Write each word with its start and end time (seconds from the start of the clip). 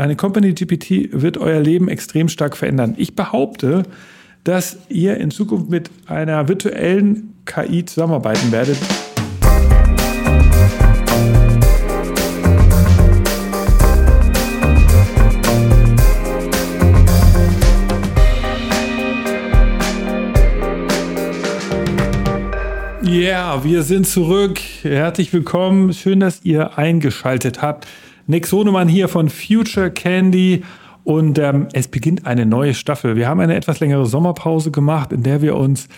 eine 0.00 0.16
Company 0.16 0.54
GPT 0.54 1.10
wird 1.12 1.36
euer 1.36 1.60
Leben 1.60 1.88
extrem 1.88 2.28
stark 2.28 2.56
verändern. 2.56 2.94
Ich 2.96 3.14
behaupte, 3.14 3.82
dass 4.44 4.78
ihr 4.88 5.18
in 5.18 5.30
Zukunft 5.30 5.68
mit 5.68 5.90
einer 6.06 6.48
virtuellen 6.48 7.34
KI 7.44 7.84
zusammenarbeiten 7.84 8.50
werdet. 8.50 8.78
Ja, 23.02 23.56
yeah, 23.56 23.64
wir 23.64 23.82
sind 23.82 24.06
zurück. 24.06 24.60
Herzlich 24.82 25.30
willkommen. 25.34 25.92
Schön, 25.92 26.20
dass 26.20 26.40
ihr 26.42 26.78
eingeschaltet 26.78 27.60
habt. 27.60 27.86
Nick 28.26 28.46
Sonemann 28.46 28.88
hier 28.88 29.08
von 29.08 29.28
Future 29.28 29.90
Candy. 29.90 30.62
Und 31.04 31.38
ähm, 31.38 31.68
es 31.72 31.88
beginnt 31.88 32.26
eine 32.26 32.46
neue 32.46 32.74
Staffel. 32.74 33.16
Wir 33.16 33.28
haben 33.28 33.40
eine 33.40 33.56
etwas 33.56 33.80
längere 33.80 34.06
Sommerpause 34.06 34.70
gemacht, 34.70 35.12
in 35.12 35.22
der 35.22 35.42
wir 35.42 35.56
uns 35.56 35.88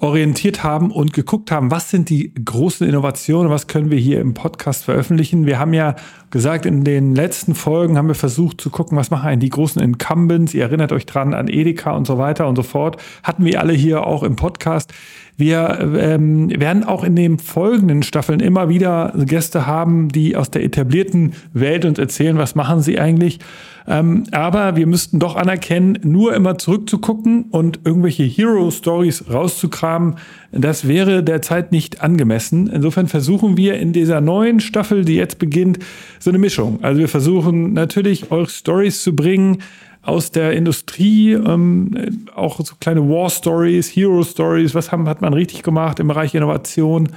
orientiert 0.00 0.62
haben 0.62 0.90
und 0.90 1.12
geguckt 1.12 1.50
haben, 1.50 1.70
was 1.70 1.90
sind 1.90 2.10
die 2.10 2.32
großen 2.34 2.86
Innovationen, 2.86 3.50
was 3.50 3.66
können 3.66 3.90
wir 3.90 3.98
hier 3.98 4.20
im 4.20 4.34
Podcast 4.34 4.84
veröffentlichen. 4.84 5.46
Wir 5.46 5.58
haben 5.58 5.74
ja 5.74 5.96
gesagt, 6.30 6.66
in 6.66 6.84
den 6.84 7.14
letzten 7.14 7.54
Folgen 7.54 7.96
haben 7.96 8.08
wir 8.08 8.14
versucht 8.14 8.60
zu 8.60 8.70
gucken, 8.70 8.98
was 8.98 9.10
machen 9.10 9.28
eigentlich 9.28 9.50
die 9.50 9.56
großen 9.56 9.80
Incumbents. 9.80 10.54
Ihr 10.54 10.62
erinnert 10.62 10.92
euch 10.92 11.06
dran 11.06 11.32
an 11.32 11.48
Edeka 11.48 11.92
und 11.92 12.06
so 12.06 12.18
weiter 12.18 12.48
und 12.48 12.56
so 12.56 12.62
fort. 12.62 12.96
Hatten 13.22 13.44
wir 13.44 13.60
alle 13.60 13.72
hier 13.72 14.06
auch 14.06 14.22
im 14.22 14.36
Podcast. 14.36 14.92
Wir 15.36 15.78
ähm, 15.80 16.48
werden 16.60 16.84
auch 16.84 17.02
in 17.02 17.16
den 17.16 17.38
folgenden 17.38 18.02
Staffeln 18.02 18.40
immer 18.40 18.68
wieder 18.68 19.12
Gäste 19.16 19.66
haben, 19.66 20.08
die 20.08 20.36
aus 20.36 20.50
der 20.50 20.62
etablierten 20.64 21.34
Welt 21.52 21.84
uns 21.84 21.98
erzählen, 21.98 22.38
was 22.38 22.54
machen 22.54 22.82
sie 22.82 23.00
eigentlich. 23.00 23.40
Ähm, 23.86 24.24
aber 24.30 24.76
wir 24.76 24.86
müssten 24.86 25.18
doch 25.18 25.36
anerkennen, 25.36 25.98
nur 26.02 26.34
immer 26.34 26.56
zurückzugucken 26.56 27.44
und 27.50 27.80
irgendwelche 27.84 28.22
Hero-Stories 28.22 29.24
rauszukramen, 29.30 30.16
das 30.52 30.88
wäre 30.88 31.22
derzeit 31.22 31.70
nicht 31.70 32.00
angemessen. 32.00 32.68
Insofern 32.68 33.08
versuchen 33.08 33.56
wir 33.56 33.78
in 33.78 33.92
dieser 33.92 34.20
neuen 34.20 34.60
Staffel, 34.60 35.04
die 35.04 35.16
jetzt 35.16 35.38
beginnt, 35.38 35.80
so 36.18 36.30
eine 36.30 36.38
Mischung. 36.38 36.78
Also 36.82 37.00
wir 37.00 37.08
versuchen 37.08 37.74
natürlich, 37.74 38.30
euch 38.30 38.50
Stories 38.50 39.02
zu 39.02 39.14
bringen, 39.14 39.58
aus 40.04 40.30
der 40.30 40.52
Industrie, 40.52 41.32
ähm, 41.32 42.26
auch 42.34 42.60
so 42.62 42.74
kleine 42.78 43.08
War 43.08 43.30
Stories, 43.30 43.88
Hero 43.88 44.22
Stories, 44.22 44.74
was 44.74 44.92
haben, 44.92 45.08
hat 45.08 45.22
man 45.22 45.32
richtig 45.32 45.62
gemacht 45.62 45.98
im 45.98 46.08
Bereich 46.08 46.34
Innovation. 46.34 47.08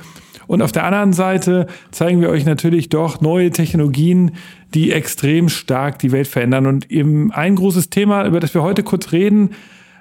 Und 0.48 0.62
auf 0.62 0.72
der 0.72 0.86
anderen 0.86 1.14
Seite 1.14 1.68
zeigen 1.92 2.22
wir 2.22 2.30
euch 2.30 2.46
natürlich 2.46 2.90
doch 2.90 3.22
neue 3.22 3.52
Technologien, 3.52 4.32
die 4.74 4.92
extrem 4.92 5.50
stark 5.50 6.00
die 6.00 6.12
Welt 6.12 6.28
verändern. 6.28 6.66
Und 6.66 6.90
eben 6.90 7.32
ein 7.32 7.56
großes 7.56 7.90
Thema, 7.90 8.26
über 8.26 8.40
das 8.40 8.54
wir 8.54 8.64
heute 8.64 8.84
kurz 8.84 9.12
reden, 9.12 9.52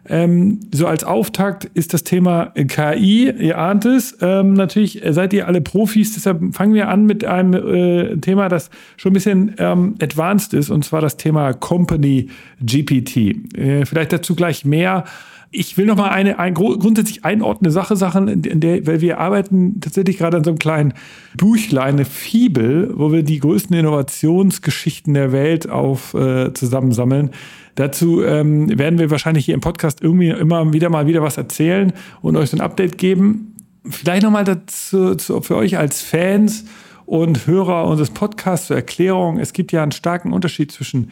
ähm, 0.09 0.61
so 0.73 0.87
als 0.87 1.05
Auftakt 1.05 1.65
ist 1.65 1.93
das 1.93 2.05
Thema 2.05 2.53
KI. 2.55 3.31
Ihr 3.31 3.59
ahnt 3.59 3.85
es. 3.85 4.17
Ähm, 4.21 4.53
natürlich 4.55 5.03
seid 5.11 5.33
ihr 5.33 5.47
alle 5.47 5.61
Profis, 5.61 6.15
deshalb 6.15 6.55
fangen 6.55 6.75
wir 6.75 6.89
an 6.89 7.07
mit 7.07 7.25
einem 7.25 7.55
äh, 7.55 8.17
Thema, 8.19 8.49
das 8.49 8.71
schon 8.97 9.11
ein 9.11 9.15
bisschen 9.15 9.55
ähm, 9.59 9.97
advanced 10.01 10.55
ist, 10.55 10.71
und 10.71 10.85
zwar 10.85 11.01
das 11.01 11.17
Thema 11.17 11.53
Company 11.55 12.29
GPT. 12.61 13.57
Äh, 13.57 13.85
vielleicht 13.85 14.13
dazu 14.13 14.35
gleich 14.37 14.65
mehr. 14.65 15.05
Ich 15.51 15.77
will 15.77 15.87
noch 15.87 15.97
mal 15.97 16.11
eine, 16.11 16.39
eine 16.39 16.53
grundsätzlich 16.53 17.25
einordnende 17.25 17.71
Sache 17.71 17.97
Sachen, 17.97 18.29
in 18.29 18.61
der, 18.61 18.87
weil 18.87 19.01
wir 19.01 19.21
arbeiten 19.21 19.81
tatsächlich 19.81 20.19
gerade 20.19 20.39
an 20.39 20.45
so 20.45 20.51
einem 20.51 20.59
kleinen 20.59 20.95
Büchlein, 21.37 21.95
eine 21.95 22.05
Fibel, 22.05 22.93
wo 22.95 23.13
wir 23.13 23.23
die 23.23 23.39
größten 23.39 23.77
Innovationsgeschichten 23.77 25.15
der 25.15 25.33
Welt 25.33 25.69
auf 25.69 26.15
äh, 26.15 26.53
zusammensammeln. 26.53 27.31
Dazu 27.77 28.23
ähm, 28.23 28.77
werden 28.79 28.99
wir 28.99 29.11
wahrscheinlich 29.11 29.45
hier 29.45 29.55
im 29.55 29.61
Podcast 29.61 30.03
irgendwie 30.03 30.31
immer 30.31 30.73
wieder 30.73 30.89
mal 30.89 31.07
wieder 31.07 31.23
was 31.23 31.37
erzählen 31.37 31.93
und 32.23 32.37
euch 32.37 32.51
so 32.51 32.57
ein 32.57 32.63
Update 32.63 32.99
geben. 32.99 33.55
Vielleicht 33.89 34.23
noch 34.23 34.31
mal 34.31 34.45
dazu 34.45 35.15
zu, 35.15 35.43
für 35.43 35.57
euch 35.57 35.79
als 35.79 36.03
Fans 36.03 36.65
und 37.05 37.47
Hörer 37.47 37.87
unseres 37.87 38.11
Podcasts 38.11 38.67
zur 38.67 38.77
Erklärung. 38.77 39.39
Es 39.39 39.53
gibt 39.53 39.73
ja 39.73 39.83
einen 39.83 39.93
starken 39.93 40.33
Unterschied 40.33 40.73
zwischen 40.73 41.11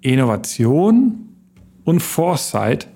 Innovation 0.00 1.28
und 1.84 2.00
Foresight. 2.00 2.88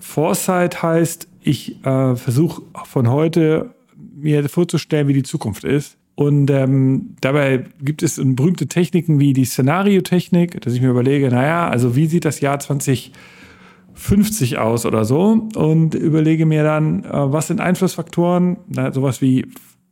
Foresight 0.00 0.82
heißt, 0.82 1.28
ich 1.40 1.84
äh, 1.84 2.16
versuche 2.16 2.62
von 2.84 3.10
heute 3.10 3.74
mir 4.14 4.48
vorzustellen, 4.48 5.08
wie 5.08 5.14
die 5.14 5.22
Zukunft 5.22 5.64
ist. 5.64 5.96
Und 6.16 6.50
ähm, 6.50 7.14
dabei 7.20 7.64
gibt 7.80 8.02
es 8.02 8.16
berühmte 8.16 8.66
Techniken 8.66 9.20
wie 9.20 9.34
die 9.34 9.44
Szenariotechnik, 9.44 10.60
dass 10.62 10.72
ich 10.72 10.80
mir 10.80 10.88
überlege, 10.88 11.28
naja, 11.28 11.68
also 11.68 11.94
wie 11.94 12.06
sieht 12.06 12.24
das 12.24 12.40
Jahr 12.40 12.58
2050 12.58 14.56
aus 14.58 14.86
oder 14.86 15.04
so? 15.04 15.48
Und 15.54 15.94
überlege 15.94 16.46
mir 16.46 16.64
dann, 16.64 17.04
äh, 17.04 17.10
was 17.10 17.48
sind 17.48 17.60
Einflussfaktoren, 17.60 18.56
na, 18.68 18.92
sowas 18.92 19.20
wie 19.20 19.46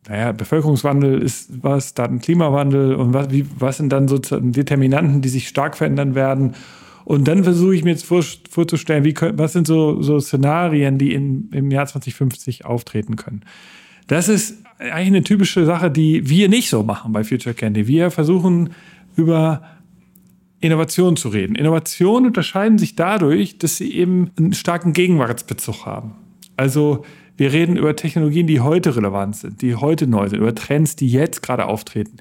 naja, 0.08 0.32
Bevölkerungswandel 0.32 1.22
ist 1.22 1.62
was, 1.62 1.94
dann 1.94 2.20
Klimawandel 2.20 2.94
und 2.94 3.14
was, 3.14 3.30
wie, 3.30 3.46
was 3.58 3.76
sind 3.78 3.90
dann 3.90 4.08
sozusagen 4.08 4.52
Determinanten, 4.52 5.20
die 5.22 5.28
sich 5.28 5.48
stark 5.48 5.76
verändern 5.76 6.14
werden 6.14 6.54
und 7.04 7.28
dann 7.28 7.44
versuche 7.44 7.74
ich 7.74 7.84
mir 7.84 7.90
jetzt 7.90 8.06
vor, 8.06 8.24
vorzustellen, 8.50 9.04
wie, 9.04 9.14
was 9.14 9.52
sind 9.52 9.66
so, 9.66 10.00
so 10.02 10.20
Szenarien, 10.20 10.98
die 10.98 11.12
in, 11.12 11.50
im 11.52 11.70
Jahr 11.70 11.86
2050 11.86 12.64
auftreten 12.64 13.16
können. 13.16 13.42
Das 14.06 14.28
ist 14.28 14.62
eigentlich 14.78 15.06
eine 15.06 15.24
typische 15.24 15.64
Sache, 15.64 15.90
die 15.90 16.28
wir 16.28 16.48
nicht 16.48 16.70
so 16.70 16.82
machen 16.82 17.12
bei 17.12 17.24
Future 17.24 17.54
Candy. 17.54 17.86
Wir 17.86 18.10
versuchen 18.10 18.70
über 19.16 19.62
Innovation 20.60 21.16
zu 21.16 21.28
reden. 21.28 21.56
Innovationen 21.56 22.26
unterscheiden 22.26 22.78
sich 22.78 22.96
dadurch, 22.96 23.58
dass 23.58 23.76
sie 23.76 23.92
eben 23.92 24.30
einen 24.38 24.54
starken 24.54 24.94
Gegenwartsbezug 24.94 25.84
haben. 25.84 26.12
Also 26.56 27.04
wir 27.36 27.52
reden 27.52 27.76
über 27.76 27.96
Technologien, 27.96 28.46
die 28.46 28.60
heute 28.60 28.96
relevant 28.96 29.36
sind, 29.36 29.60
die 29.60 29.74
heute 29.74 30.06
neu 30.06 30.28
sind, 30.28 30.38
über 30.38 30.54
Trends, 30.54 30.96
die 30.96 31.08
jetzt 31.08 31.42
gerade 31.42 31.66
auftreten 31.66 32.16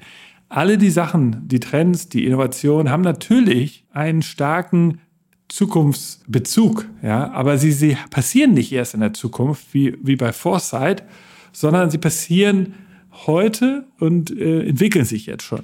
alle 0.48 0.78
die 0.78 0.90
Sachen, 0.90 1.48
die 1.48 1.60
Trends, 1.60 2.08
die 2.08 2.26
Innovationen 2.26 2.90
haben 2.90 3.02
natürlich 3.02 3.84
einen 3.92 4.22
starken 4.22 5.00
Zukunftsbezug, 5.48 6.86
ja, 7.02 7.30
aber 7.32 7.58
sie, 7.58 7.72
sie 7.72 7.96
passieren 8.10 8.54
nicht 8.54 8.72
erst 8.72 8.94
in 8.94 9.00
der 9.00 9.14
Zukunft 9.14 9.72
wie, 9.72 9.96
wie 10.02 10.16
bei 10.16 10.32
Foresight, 10.32 11.04
sondern 11.52 11.90
sie 11.90 11.98
passieren 11.98 12.74
heute 13.26 13.86
und 14.00 14.36
äh, 14.36 14.66
entwickeln 14.66 15.04
sich 15.04 15.26
jetzt 15.26 15.44
schon. 15.44 15.62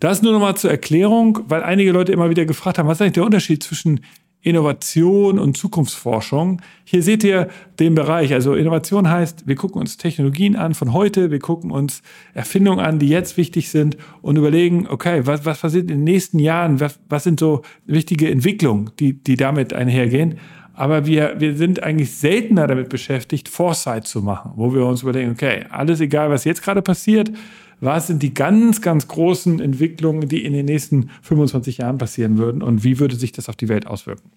Das 0.00 0.22
nur 0.22 0.32
nochmal 0.32 0.56
zur 0.56 0.70
Erklärung, 0.70 1.40
weil 1.46 1.62
einige 1.62 1.92
Leute 1.92 2.12
immer 2.12 2.30
wieder 2.30 2.44
gefragt 2.44 2.78
haben, 2.78 2.88
was 2.88 2.98
ist 2.98 3.02
eigentlich 3.02 3.12
der 3.14 3.24
Unterschied 3.24 3.62
zwischen 3.62 4.00
Innovation 4.42 5.38
und 5.38 5.56
Zukunftsforschung. 5.56 6.62
Hier 6.84 7.02
seht 7.02 7.24
ihr 7.24 7.48
den 7.80 7.94
Bereich. 7.94 8.32
Also 8.32 8.54
Innovation 8.54 9.08
heißt, 9.08 9.46
wir 9.46 9.56
gucken 9.56 9.80
uns 9.80 9.96
Technologien 9.96 10.54
an 10.54 10.74
von 10.74 10.92
heute, 10.92 11.30
wir 11.30 11.40
gucken 11.40 11.70
uns 11.70 12.02
Erfindungen 12.34 12.80
an, 12.80 12.98
die 12.98 13.08
jetzt 13.08 13.36
wichtig 13.36 13.70
sind 13.70 13.96
und 14.22 14.36
überlegen, 14.36 14.86
okay, 14.88 15.22
was, 15.24 15.44
was 15.44 15.60
passiert 15.60 15.90
in 15.90 15.98
den 15.98 16.04
nächsten 16.04 16.38
Jahren? 16.38 16.78
Was, 16.80 17.00
was 17.08 17.24
sind 17.24 17.40
so 17.40 17.62
wichtige 17.86 18.30
Entwicklungen, 18.30 18.90
die, 19.00 19.12
die 19.12 19.36
damit 19.36 19.72
einhergehen? 19.72 20.38
Aber 20.72 21.06
wir, 21.06 21.34
wir 21.38 21.56
sind 21.56 21.82
eigentlich 21.82 22.12
seltener 22.12 22.68
damit 22.68 22.88
beschäftigt, 22.88 23.48
Foresight 23.48 24.06
zu 24.06 24.22
machen, 24.22 24.52
wo 24.54 24.72
wir 24.72 24.86
uns 24.86 25.02
überlegen, 25.02 25.32
okay, 25.32 25.64
alles 25.70 26.00
egal, 26.00 26.30
was 26.30 26.44
jetzt 26.44 26.62
gerade 26.62 26.82
passiert, 26.82 27.32
was 27.80 28.08
sind 28.08 28.22
die 28.22 28.34
ganz, 28.34 28.80
ganz 28.80 29.08
großen 29.08 29.60
Entwicklungen, 29.60 30.28
die 30.28 30.44
in 30.44 30.52
den 30.52 30.66
nächsten 30.66 31.10
25 31.22 31.78
Jahren 31.78 31.98
passieren 31.98 32.38
würden 32.38 32.62
und 32.62 32.84
wie 32.84 32.98
würde 32.98 33.16
sich 33.16 33.32
das 33.32 33.48
auf 33.48 33.56
die 33.56 33.68
Welt 33.68 33.86
auswirken. 33.86 34.30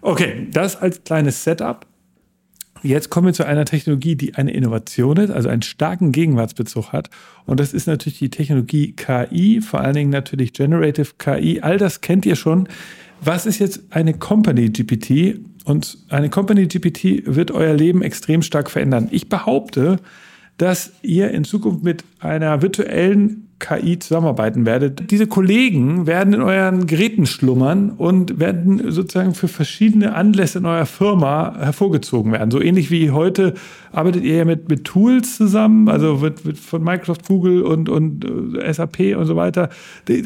Okay, 0.00 0.48
das 0.50 0.76
als 0.76 1.04
kleines 1.04 1.44
Setup. 1.44 1.86
Jetzt 2.82 3.10
kommen 3.10 3.28
wir 3.28 3.32
zu 3.32 3.46
einer 3.46 3.64
Technologie, 3.64 4.16
die 4.16 4.34
eine 4.34 4.52
Innovation 4.52 5.16
ist, 5.18 5.30
also 5.30 5.48
einen 5.48 5.62
starken 5.62 6.10
Gegenwartsbezug 6.10 6.92
hat. 6.92 7.10
Und 7.46 7.60
das 7.60 7.72
ist 7.72 7.86
natürlich 7.86 8.18
die 8.18 8.30
Technologie 8.30 8.92
KI, 8.92 9.60
vor 9.60 9.80
allen 9.80 9.94
Dingen 9.94 10.10
natürlich 10.10 10.52
Generative 10.52 11.12
KI. 11.16 11.60
All 11.60 11.78
das 11.78 12.00
kennt 12.00 12.26
ihr 12.26 12.34
schon. 12.34 12.68
Was 13.20 13.46
ist 13.46 13.60
jetzt 13.60 13.82
eine 13.90 14.14
Company 14.14 14.70
GPT? 14.70 15.38
Und 15.64 15.98
eine 16.08 16.28
Company 16.28 16.66
GPT 16.66 17.22
wird 17.24 17.52
euer 17.52 17.72
Leben 17.72 18.02
extrem 18.02 18.42
stark 18.42 18.68
verändern. 18.68 19.06
Ich 19.12 19.28
behaupte, 19.28 19.98
dass 20.58 20.92
ihr 21.02 21.30
in 21.30 21.44
Zukunft 21.44 21.82
mit 21.82 22.04
einer 22.20 22.62
virtuellen 22.62 23.48
KI 23.62 23.98
zusammenarbeiten 23.98 24.66
werdet. 24.66 25.10
Diese 25.10 25.28
Kollegen 25.28 26.06
werden 26.06 26.34
in 26.34 26.42
euren 26.42 26.86
Geräten 26.86 27.26
schlummern 27.26 27.90
und 27.90 28.40
werden 28.40 28.90
sozusagen 28.90 29.34
für 29.34 29.46
verschiedene 29.46 30.14
Anlässe 30.14 30.58
in 30.58 30.66
eurer 30.66 30.84
Firma 30.84 31.56
hervorgezogen 31.56 32.32
werden. 32.32 32.50
So 32.50 32.60
ähnlich 32.60 32.90
wie 32.90 33.12
heute 33.12 33.54
arbeitet 33.92 34.24
ihr 34.24 34.36
ja 34.36 34.44
mit, 34.44 34.68
mit 34.68 34.84
Tools 34.84 35.36
zusammen, 35.36 35.88
also 35.88 36.20
wird, 36.20 36.44
wird 36.44 36.58
von 36.58 36.82
Microsoft, 36.82 37.26
Google 37.26 37.62
und, 37.62 37.88
und 37.88 38.24
äh, 38.56 38.72
SAP 38.72 39.16
und 39.16 39.26
so 39.26 39.36
weiter. 39.36 39.68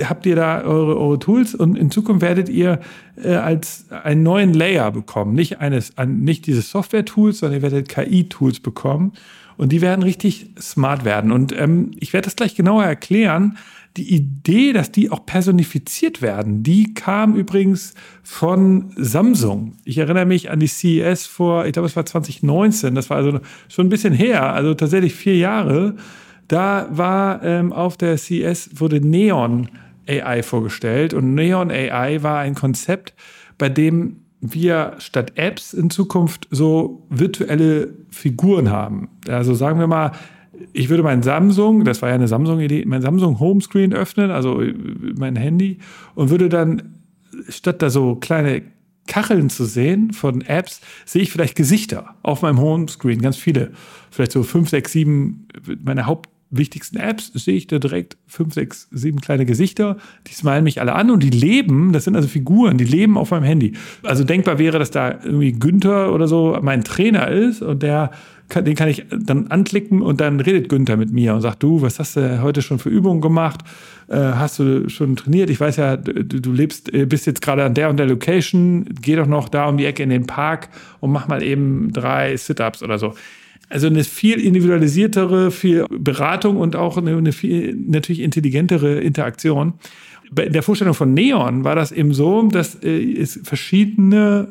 Habt 0.05 0.25
ihr 0.25 0.37
da 0.37 0.63
eure, 0.63 0.97
eure 0.97 1.19
Tools 1.19 1.55
und 1.55 1.77
in 1.77 1.91
Zukunft 1.91 2.23
werdet 2.23 2.49
ihr 2.49 2.81
äh, 3.23 3.35
als 3.35 3.87
einen 3.91 4.23
neuen 4.23 4.55
Layer 4.55 4.91
bekommen. 4.91 5.35
Nicht, 5.35 5.61
eines, 5.61 5.93
nicht 6.07 6.47
diese 6.47 6.63
Software-Tools, 6.63 7.41
sondern 7.41 7.59
ihr 7.59 7.63
werdet 7.63 7.91
KI-Tools 7.91 8.61
bekommen. 8.61 9.13
Und 9.57 9.73
die 9.73 9.81
werden 9.81 10.03
richtig 10.03 10.51
smart 10.61 11.05
werden. 11.05 11.33
Und 11.33 11.59
ähm, 11.59 11.93
ich 11.99 12.13
werde 12.13 12.27
das 12.27 12.37
gleich 12.37 12.55
genauer 12.55 12.85
erklären. 12.85 13.57
Die 13.97 14.15
Idee, 14.15 14.75
dass 14.75 14.93
die 14.93 15.11
auch 15.11 15.25
personifiziert 15.25 16.21
werden, 16.21 16.63
die 16.63 16.93
kam 16.93 17.35
übrigens 17.35 17.95
von 18.23 18.93
Samsung. 18.97 19.73
Ich 19.85 19.97
erinnere 19.97 20.27
mich 20.27 20.51
an 20.51 20.61
die 20.61 20.67
CES 20.67 21.27
vor, 21.27 21.65
ich 21.65 21.73
glaube, 21.73 21.87
es 21.87 21.97
war 21.97 22.05
2019, 22.05 22.95
das 22.95 23.09
war 23.09 23.17
also 23.17 23.41
schon 23.69 23.87
ein 23.87 23.91
bisschen 23.91 24.13
her, 24.13 24.53
also 24.53 24.75
tatsächlich 24.75 25.15
vier 25.15 25.37
Jahre. 25.37 25.97
Da 26.47 26.89
war 26.91 27.43
ähm, 27.43 27.73
auf 27.73 27.97
der 27.97 28.19
CES 28.19 28.71
wurde 28.75 29.01
Neon 29.01 29.71
AI 30.07 30.43
vorgestellt 30.43 31.15
und 31.15 31.35
Neon 31.35 31.71
AI 31.71 32.23
war 32.23 32.41
ein 32.41 32.55
Konzept, 32.55 33.15
bei 33.57 33.71
dem 33.71 34.26
wir 34.55 34.95
statt 34.99 35.33
Apps 35.37 35.73
in 35.73 35.91
Zukunft 35.91 36.49
so 36.51 37.07
virtuelle 37.11 37.95
Figuren 38.11 38.71
haben. 38.71 39.09
Also 39.29 39.55
sagen 39.55 39.79
wir 39.79 39.87
mal, 39.87 40.13
ich 40.73 40.89
würde 40.89 41.03
mein 41.03 41.23
Samsung, 41.23 41.85
das 41.85 42.03
war 42.03 42.09
ja 42.09 42.15
eine 42.15 42.29
Samsung-Idee, 42.29 42.85
mein 42.87 43.03
Samsung 43.03 43.39
Homescreen 43.41 43.93
öffnen, 43.93 44.31
also 44.31 44.63
mein 45.19 45.37
Handy, 45.37 45.79
und 46.15 46.31
würde 46.31 46.49
dann 46.49 46.95
statt 47.49 47.83
da 47.83 47.91
so 47.91 48.17
kleine 48.17 48.63
Kacheln 49.07 49.51
zu 49.51 49.65
sehen 49.65 50.13
von 50.13 50.41
Apps, 50.43 50.81
sehe 51.05 51.23
ich 51.23 51.31
vielleicht 51.31 51.57
Gesichter 51.57 52.17
auf 52.23 52.43
meinem 52.43 52.61
Homescreen, 52.61 53.21
ganz 53.21 53.37
viele. 53.37 53.73
Vielleicht 54.11 54.33
so 54.33 54.43
fünf, 54.43 54.71
sechs, 54.71 54.93
sieben, 54.93 55.47
meine 55.85 56.07
Haupt 56.07 56.31
wichtigsten 56.51 56.97
Apps 56.97 57.33
sehe 57.35 57.57
ich 57.57 57.67
da 57.67 57.79
direkt 57.79 58.17
fünf, 58.27 58.55
sechs, 58.55 58.89
sieben 58.91 59.21
kleine 59.21 59.47
Gesichter. 59.47 59.97
Die 60.27 60.33
smilen 60.35 60.65
mich 60.65 60.81
alle 60.81 60.95
an 60.95 61.11
und 61.11 61.23
die 61.23 61.31
leben, 61.31 61.93
das 61.93 62.05
sind 62.05 62.17
also 62.17 62.29
Figuren, 62.29 62.79
die 62.79 62.85
leben 62.85 63.19
auf 63.19 63.31
meinem 63.31 63.45
Handy. 63.45 63.73
Also 64.03 64.25
denkbar 64.25 64.59
wäre, 64.59 64.79
dass 64.79 64.91
da 64.91 65.11
irgendwie 65.11 65.53
Günther 65.53 66.13
oder 66.13 66.29
so 66.29 66.59
mein 66.63 66.85
Trainer 66.85 67.29
ist 67.29 67.63
und 67.63 67.83
der 67.83 68.11
kann, 68.49 68.65
den 68.65 68.77
kann 68.77 68.89
ich 68.89 69.05
dann 69.11 69.49
anklicken 69.49 70.03
und 70.03 70.21
dann 70.21 70.39
redet 70.41 70.69
Günther 70.69 70.97
mit 70.97 71.11
mir 71.11 71.35
und 71.35 71.41
sagt, 71.41 71.63
du, 71.63 71.83
was 71.83 71.99
hast 71.99 72.17
du 72.17 72.43
heute 72.43 72.63
schon 72.63 72.79
für 72.79 72.91
Übungen 72.91 73.21
gemacht? 73.21 73.63
Äh, 74.09 74.17
hast 74.17 74.59
du 74.61 74.89
schon 74.89 75.17
trainiert? 75.17 75.51
Ich 75.51 75.59
weiß 75.59 75.77
ja, 75.77 75.97
du, 75.97 76.23
du 76.23 76.53
lebst, 76.53 76.93
äh, 76.95 77.07
bist 77.07 77.27
jetzt 77.27 77.43
gerade 77.43 77.65
an 77.65 77.75
der 77.75 77.91
und 77.91 77.97
der 77.97 78.07
Location, 78.07 78.85
geh 79.03 79.17
doch 79.17 79.27
noch 79.27 79.49
da 79.49 79.67
um 79.67 79.77
die 79.77 79.85
Ecke 79.85 80.05
in 80.05 80.11
den 80.11 80.27
Park 80.27 80.69
und 81.01 81.11
mach 81.11 81.27
mal 81.27 81.43
eben 81.43 81.93
drei 81.93 82.37
Sit-Ups 82.37 82.83
oder 82.83 82.99
so. 82.99 83.15
Also 83.69 83.89
eine 83.89 84.05
viel 84.05 84.41
individualisiertere, 84.41 85.51
viel 85.51 85.87
Beratung 85.91 86.57
und 86.57 86.77
auch 86.77 86.97
eine, 86.99 87.17
eine 87.17 87.33
viel 87.33 87.75
natürlich 87.75 88.21
intelligentere 88.21 89.01
Interaktion. 89.01 89.75
In 90.37 90.53
der 90.53 90.63
Vorstellung 90.63 90.95
von 90.95 91.15
Neon 91.15 91.65
war 91.65 91.75
das 91.75 91.93
eben 91.93 92.15
so, 92.15 92.43
dass 92.43 92.83
äh, 92.83 93.21
es 93.21 93.41
verschiedene 93.43 94.49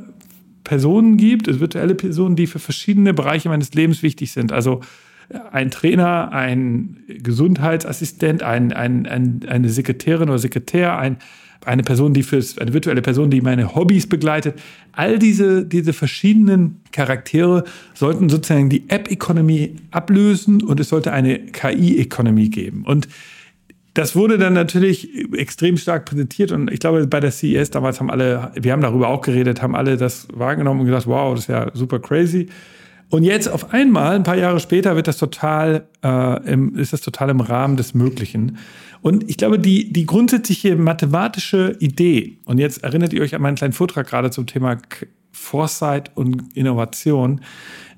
Personen 0.64 1.16
gibt, 1.16 1.48
es 1.48 1.60
virtuelle 1.62 1.96
Personen, 1.96 2.36
die 2.36 2.48
für 2.48 2.60
verschiedene 2.60 3.14
Bereiche 3.14 3.50
meines 3.50 3.74
Lebens 3.74 4.04
wichtig 4.04 4.32
sind. 4.32 4.52
Also 4.52 4.82
äh, 5.30 5.40
ein 5.52 5.72
Trainer, 5.72 6.32
ein 6.34 6.98
Gesundheitsassistent, 7.08 8.44
ein, 8.44 8.74
ein, 8.74 9.06
ein, 9.06 9.42
eine 9.48 9.70
Sekretärin 9.70 10.30
oder 10.30 10.40
Sekretär, 10.40 10.98
ein 10.98 11.18
eine 11.66 11.84
Person, 11.84 12.14
die 12.14 12.24
fürs, 12.24 12.58
eine 12.58 12.74
virtuelle 12.74 13.02
Person, 13.02 13.30
die 13.30 13.42
meine 13.42 13.76
Hobbys 13.76 14.08
begleitet. 14.08 14.60
All 14.92 15.20
diese, 15.20 15.66
diese 15.66 15.94
verschiedenen 15.94 16.82
Charaktere 16.92 17.64
sollten 17.94 18.30
sozusagen 18.30 18.70
die 18.70 18.84
App-Economy 18.88 19.76
ablösen 19.92 20.64
und 20.64 20.80
es 20.80 20.90
sollte 20.90 21.12
eine 21.12 21.40
KI-Economy 21.40 22.50
geben. 22.50 22.84
Und 22.86 23.08
das 23.96 24.16
wurde 24.16 24.38
dann 24.38 24.54
natürlich 24.54 25.10
extrem 25.34 25.78
stark 25.78 26.06
präsentiert 26.06 26.52
und 26.52 26.70
ich 26.70 26.82
glaube, 26.82 27.08
bei 27.08 27.22
der 27.22 27.32
CES 27.32 27.72
damals 27.72 28.02
haben 28.02 28.12
alle, 28.12 28.52
wir 28.54 28.74
haben 28.74 28.82
darüber 28.82 29.08
auch 29.08 29.22
geredet, 29.22 29.62
haben 29.62 29.74
alle 29.74 29.96
das 29.96 30.28
wahrgenommen 30.34 30.82
und 30.82 30.86
gesagt, 30.88 31.08
wow, 31.08 31.34
das 31.34 31.46
ist 31.46 31.48
ja 31.48 31.72
super 31.74 32.00
crazy. 32.00 32.48
Und 33.10 33.24
jetzt 33.24 33.48
auf 33.48 33.74
einmal, 33.74 34.16
ein 34.16 34.24
paar 34.24 34.38
Jahre 34.38 34.60
später, 34.60 34.96
wird 34.96 35.08
das 35.08 35.18
total, 35.18 35.88
äh, 36.04 36.52
im, 36.52 36.76
ist 36.76 36.94
das 36.94 37.02
total 37.02 37.30
im 37.30 37.40
Rahmen 37.40 37.78
des 37.78 37.94
Möglichen. 37.94 38.58
Und 39.02 39.30
ich 39.30 39.38
glaube, 39.38 39.60
die, 39.60 39.94
die 39.94 40.06
grundsätzliche 40.06 40.76
mathematische 40.76 41.76
Idee, 41.80 42.40
und 42.46 42.58
jetzt 42.58 42.84
erinnert 42.84 43.14
ihr 43.14 43.22
euch 43.22 43.36
an 43.36 43.42
meinen 43.42 43.56
kleinen 43.56 43.74
Vortrag 43.74 44.08
gerade 44.08 44.32
zum 44.32 44.48
Thema 44.48 44.78
Foresight 45.32 46.12
und 46.16 46.56
Innovation. 46.58 47.42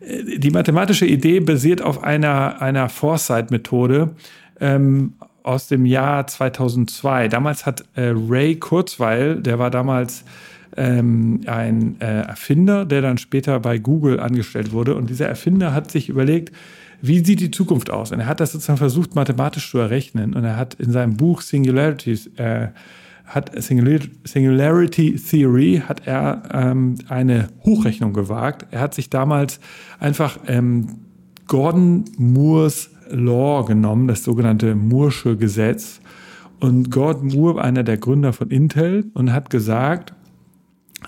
Äh, 0.02 0.38
die 0.40 0.52
mathematische 0.52 1.06
Idee 1.06 1.40
basiert 1.40 1.82
auf 1.82 2.04
einer, 2.04 2.62
einer 2.62 2.90
Foresight-Methode 2.90 4.16
ähm, 4.60 5.14
aus 5.44 5.68
dem 5.68 5.86
Jahr 5.86 6.28
2002. 6.28 7.30
Damals 7.30 7.66
hat 7.66 7.86
äh, 7.96 8.14
Ray 8.14 8.58
Kurzweil, 8.58 9.42
der 9.42 9.60
war 9.60 9.72
damals 9.72 10.26
ähm, 10.76 11.42
ein 11.46 12.00
äh, 12.02 12.22
Erfinder, 12.22 12.86
der 12.86 13.02
dann 13.02 13.18
später 13.18 13.60
bei 13.60 13.78
Google 13.78 14.20
angestellt 14.20 14.72
wurde. 14.72 14.96
Und 14.96 15.10
dieser 15.10 15.28
Erfinder 15.28 15.74
hat 15.74 15.92
sich 15.92 16.10
überlegt, 16.10 16.54
wie 17.02 17.24
sieht 17.24 17.40
die 17.40 17.52
Zukunft 17.52 17.92
aus? 17.92 18.12
Und 18.12 18.20
er 18.20 18.28
hat 18.28 18.40
das 18.40 18.52
sozusagen 18.52 18.78
versucht, 18.78 19.16
mathematisch 19.16 19.70
zu 19.70 19.78
errechnen. 19.78 20.34
Und 20.34 20.44
er 20.44 20.58
hat 20.58 20.74
in 20.76 20.92
seinem 20.92 21.16
Buch 21.16 21.42
Singularities, 21.42 22.28
äh, 22.38 22.70
hat 23.26 23.52
Singularity 23.62 25.16
Theory, 25.16 25.84
hat 25.86 26.08
er 26.08 26.44
ähm, 26.54 26.96
eine 27.10 27.50
Hochrechnung 27.66 28.14
gewagt. 28.14 28.68
Er 28.72 28.80
hat 28.80 28.94
sich 28.94 29.10
damals 29.10 29.60
einfach 30.00 30.40
ähm, 30.48 30.88
Gordon 31.48 32.06
Moores 32.18 32.90
Law 33.10 33.64
genommen, 33.66 34.08
das 34.08 34.24
sogenannte 34.24 34.74
Moore'sche 34.74 35.36
Gesetz. 35.36 36.00
Und 36.60 36.90
Gordon 36.90 37.28
Moore, 37.28 37.62
einer 37.62 37.84
der 37.84 37.98
Gründer 37.98 38.34
von 38.34 38.50
Intel, 38.50 39.06
und 39.14 39.32
hat 39.32 39.50
gesagt, 39.50 40.14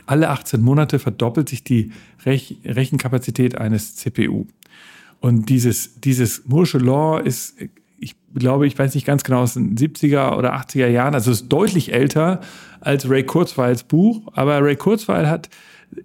alle 0.06 0.30
18 0.30 0.62
Monate 0.62 1.00
verdoppelt 1.00 1.50
sich 1.50 1.64
die 1.64 1.92
Rech 2.26 2.58
Rechenkapazität 2.64 3.58
eines 3.58 3.96
CPU. 3.96 4.46
Und 5.20 5.50
dieses, 5.50 6.00
dieses 6.00 6.46
Moore'sche 6.48 6.80
Law 6.80 7.20
ist, 7.20 7.56
ich 7.98 8.16
glaube, 8.34 8.68
ich 8.68 8.78
weiß 8.78 8.96
nicht 8.96 9.06
ganz 9.06 9.24
genau, 9.24 9.42
aus 9.42 9.56
den 9.56 9.76
70er 9.76 10.38
oder 10.38 10.56
80er 10.56 10.88
Jahren, 10.88 11.14
also 11.14 11.32
ist 11.32 11.50
deutlich 11.50 11.94
älter 11.94 12.42
als 12.80 13.10
Ray 13.10 13.24
Kurzweils 13.24 13.84
Buch, 13.84 14.22
aber 14.34 14.64
Ray 14.64 14.76
Kurzweil 14.76 15.30
hat 15.30 15.50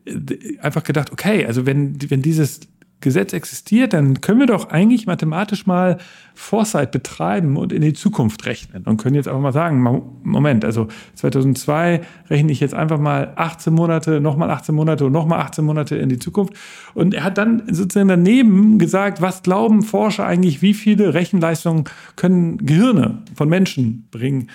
äh, 0.07 0.59
einfach 0.61 0.83
gedacht, 0.83 1.13
okay, 1.13 1.47
also 1.47 1.67
wenn, 1.67 1.97
wenn 2.11 2.23
dieses 2.23 2.61
Gesetz 3.05 3.33
existiert, 3.33 3.93
dann 3.93 4.21
können 4.21 4.41
wir 4.41 4.47
doch 4.47 4.71
eigentlich 4.71 5.07
mathematisch 5.07 5.67
mal 5.67 5.99
Foresight 6.35 6.91
betreiben 6.91 7.57
und 7.57 7.73
in 7.73 7.83
die 7.83 7.93
Zukunft 7.93 8.45
rechnen 8.47 8.83
und 8.85 8.97
können 8.97 9.15
jetzt 9.15 9.29
einfach 9.29 9.41
mal 9.41 9.53
sagen, 9.53 9.81
Moment, 10.25 10.65
also 10.65 10.89
2002 11.15 12.01
rechne 12.29 12.51
ich 12.51 12.59
jetzt 12.59 12.75
einfach 12.75 12.99
mal 12.99 13.33
18 13.37 13.73
Monate, 13.73 14.21
nochmal 14.21 14.51
18 14.51 14.75
Monate 14.75 15.07
und 15.07 15.13
nochmal 15.13 15.41
18 15.41 15.65
Monate 15.65 15.97
in 15.97 16.09
die 16.09 16.19
Zukunft. 16.19 16.55
Und 16.95 17.15
er 17.15 17.23
hat 17.23 17.39
dann 17.39 17.63
sozusagen 17.71 18.09
daneben 18.09 18.79
gesagt, 18.79 19.21
was 19.21 19.43
glauben 19.45 19.83
Forscher 19.83 20.27
eigentlich, 20.27 20.63
wie 20.63 20.75
viele 20.75 21.15
Rechenleistungen 21.15 21.85
können 22.17 22.59
Gehirne 22.59 23.23
von 23.37 23.49
Menschen 23.49 24.09
bringen? 24.11 24.49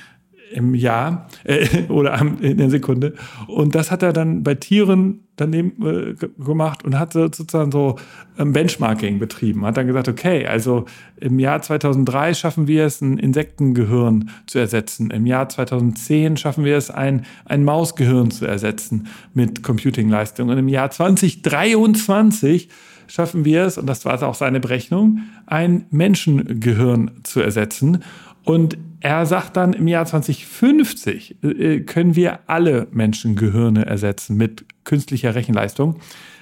Im 0.51 0.75
Jahr 0.75 1.27
äh, 1.43 1.83
oder 1.89 2.19
in 2.41 2.57
der 2.57 2.69
Sekunde. 2.69 3.13
Und 3.47 3.75
das 3.75 3.91
hat 3.91 4.03
er 4.03 4.13
dann 4.13 4.43
bei 4.43 4.55
Tieren 4.55 5.21
daneben 5.35 5.85
äh, 5.85 6.43
gemacht 6.43 6.83
und 6.83 6.99
hat 6.99 7.13
sozusagen 7.13 7.71
so 7.71 7.95
ähm, 8.37 8.53
Benchmarking 8.53 9.19
betrieben. 9.19 9.65
Hat 9.65 9.77
dann 9.77 9.87
gesagt, 9.87 10.07
okay, 10.07 10.45
also 10.45 10.85
im 11.17 11.39
Jahr 11.39 11.61
2003 11.61 12.33
schaffen 12.33 12.67
wir 12.67 12.85
es, 12.85 13.01
ein 13.01 13.17
Insektengehirn 13.17 14.29
zu 14.47 14.59
ersetzen. 14.59 15.11
Im 15.11 15.25
Jahr 15.25 15.47
2010 15.47 16.37
schaffen 16.37 16.65
wir 16.65 16.77
es, 16.77 16.91
ein, 16.91 17.25
ein 17.45 17.63
Mausgehirn 17.63 18.31
zu 18.31 18.45
ersetzen 18.45 19.07
mit 19.33 19.63
Computingleistung. 19.63 20.49
Und 20.49 20.57
im 20.57 20.67
Jahr 20.67 20.91
2023 20.91 22.69
schaffen 23.07 23.43
wir 23.43 23.63
es, 23.63 23.77
und 23.77 23.87
das 23.87 24.05
war 24.05 24.21
auch 24.23 24.35
seine 24.35 24.59
Berechnung, 24.59 25.19
ein 25.45 25.85
Menschengehirn 25.89 27.11
zu 27.23 27.41
ersetzen. 27.41 28.03
Und 28.49 28.79
er 28.99 29.27
sagt 29.27 29.57
dann, 29.57 29.73
im 29.73 29.87
Jahr 29.87 30.07
2050 30.07 31.43
äh, 31.43 31.81
können 31.81 32.15
wir 32.15 32.39
alle 32.47 32.87
Menschengehirne 32.89 33.85
ersetzen 33.85 34.37
mit 34.37 34.65
künstlicher 34.85 35.35
Rechenleistung. 35.35 35.97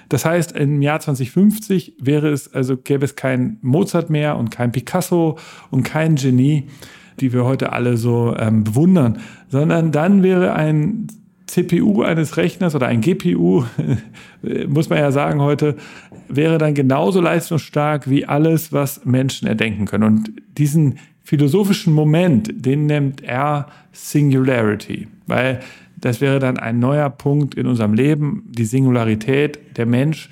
Das 0.07 0.23
heißt, 0.23 0.53
im 0.53 0.81
Jahr 0.81 1.01
2050 1.01 1.95
wäre 1.99 2.29
es, 2.29 2.53
also 2.53 2.77
gäbe 2.77 3.03
es 3.03 3.17
kein 3.17 3.57
Mozart 3.61 4.09
mehr 4.09 4.37
und 4.37 4.51
kein 4.51 4.71
Picasso 4.71 5.37
und 5.69 5.83
kein 5.83 6.15
Genie, 6.15 6.69
die 7.19 7.33
wir 7.33 7.43
heute 7.43 7.73
alle 7.73 7.97
so 7.97 8.33
ähm, 8.39 8.63
bewundern, 8.63 9.19
sondern 9.49 9.91
dann 9.91 10.23
wäre 10.23 10.53
ein 10.53 11.07
CPU 11.47 12.03
eines 12.03 12.37
Rechners 12.37 12.73
oder 12.73 12.87
ein 12.87 13.01
GPU, 13.01 13.65
muss 14.69 14.89
man 14.89 14.99
ja 14.99 15.11
sagen 15.11 15.41
heute, 15.41 15.75
wäre 16.29 16.57
dann 16.57 16.73
genauso 16.73 17.19
leistungsstark 17.19 18.09
wie 18.09 18.25
alles, 18.25 18.71
was 18.71 19.03
Menschen 19.03 19.45
erdenken 19.45 19.85
können. 19.85 20.05
Und 20.05 20.31
diesen 20.57 20.99
philosophischen 21.27 21.91
Moment, 21.91 22.65
den 22.65 22.85
nennt 22.85 23.21
er 23.21 23.67
Singularity, 23.91 25.09
weil 25.25 25.59
das 25.97 26.21
wäre 26.21 26.39
dann 26.39 26.55
ein 26.57 26.79
neuer 26.79 27.09
Punkt 27.09 27.53
in 27.55 27.67
unserem 27.67 27.93
Leben, 27.93 28.43
die 28.47 28.63
Singularität. 28.63 29.59
Der 29.75 29.85
Mensch 29.85 30.29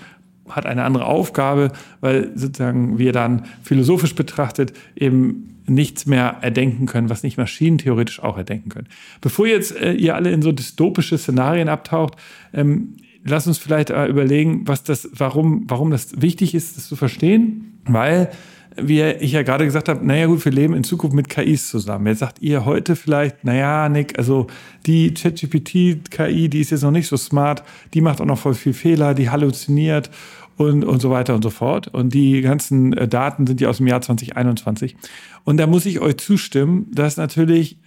hat 0.48 0.66
eine 0.66 0.86
andere 0.86 1.04
Aufgabe, 1.04 1.74
weil 2.00 2.32
sozusagen 2.36 2.98
wir 2.98 3.12
dann 3.12 3.44
philosophisch 3.62 4.16
betrachtet 4.16 4.72
eben 4.96 5.58
nichts 5.68 6.06
mehr 6.06 6.38
erdenken 6.40 6.86
können, 6.86 7.10
was 7.10 7.24
nicht 7.24 7.38
Maschinen 7.38 7.78
theoretisch 7.78 8.24
auch 8.24 8.38
erdenken 8.38 8.70
können. 8.70 8.88
Bevor 9.20 9.48
jetzt 9.48 9.76
äh, 9.76 9.92
ihr 9.92 10.16
alle 10.16 10.32
in 10.32 10.42
so 10.42 10.54
dystopische 10.54 11.18
Szenarien 11.18 11.68
abtaucht, 11.68 12.16
ähm, 12.54 12.96
lasst 13.26 13.48
uns 13.48 13.58
vielleicht 13.58 13.90
äh, 13.90 14.06
überlegen, 14.06 14.66
was 14.66 14.84
das, 14.84 15.10
warum, 15.12 15.66
warum 15.68 15.92
das 15.92 16.22
wichtig 16.22 16.56
ist, 16.56 16.78
das 16.78 16.88
zu 16.88 16.96
verstehen, 16.96 17.82
weil 17.84 18.30
wie 18.78 19.02
ich 19.02 19.32
ja 19.32 19.44
gerade 19.44 19.66
gesagt 19.66 19.88
habe, 19.88 20.06
naja 20.06 20.26
gut, 20.28 20.44
wir 20.44 20.52
leben 20.52 20.74
in 20.74 20.84
Zukunft 20.84 21.16
mit 21.16 21.30
KIs 21.30 21.70
zusammen. 21.70 22.08
Jetzt 22.08 22.20
sagt 22.20 22.42
ihr 22.42 22.66
heute 22.66 22.96
vielleicht, 22.96 23.44
naja, 23.44 23.88
Nick, 23.90 24.18
also 24.18 24.48
die 24.86 25.14
ChatGPT-KI, 25.14 26.50
die 26.50 26.60
ist 26.60 26.72
jetzt 26.72 26.84
noch 26.84 26.92
nicht 26.92 27.08
so 27.08 27.16
smart, 27.16 27.64
die 27.94 28.02
macht 28.02 28.20
auch 28.20 28.26
noch 28.26 28.38
voll 28.38 28.54
viel 28.54 28.74
Fehler, 28.74 29.14
die 29.14 29.30
halluziniert 29.30 30.10
und, 30.58 30.84
und 30.84 31.02
so 31.02 31.10
weiter 31.10 31.36
und 31.36 31.44
so 31.44 31.50
fort. 31.50 31.88
Und 31.88 32.14
die 32.14 32.42
ganzen 32.42 32.94
äh, 32.94 33.08
Daten 33.08 33.48
sind 33.48 33.62
ja 33.62 33.70
aus 33.70 33.78
dem 33.78 33.88
Jahr 33.88 34.02
2021. 34.02 34.98
Und 35.44 35.58
da 35.58 35.68
muss 35.68 35.86
ich 35.86 36.02
euch 36.02 36.18
zustimmen, 36.18 36.88
dass 36.92 37.18
natürlich, 37.18 37.78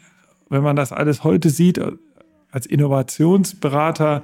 wenn 0.48 0.62
man 0.62 0.76
das 0.76 0.92
alles 0.92 1.22
heute 1.22 1.50
sieht, 1.50 1.80
als 2.50 2.66
Innovationsberater 2.66 4.22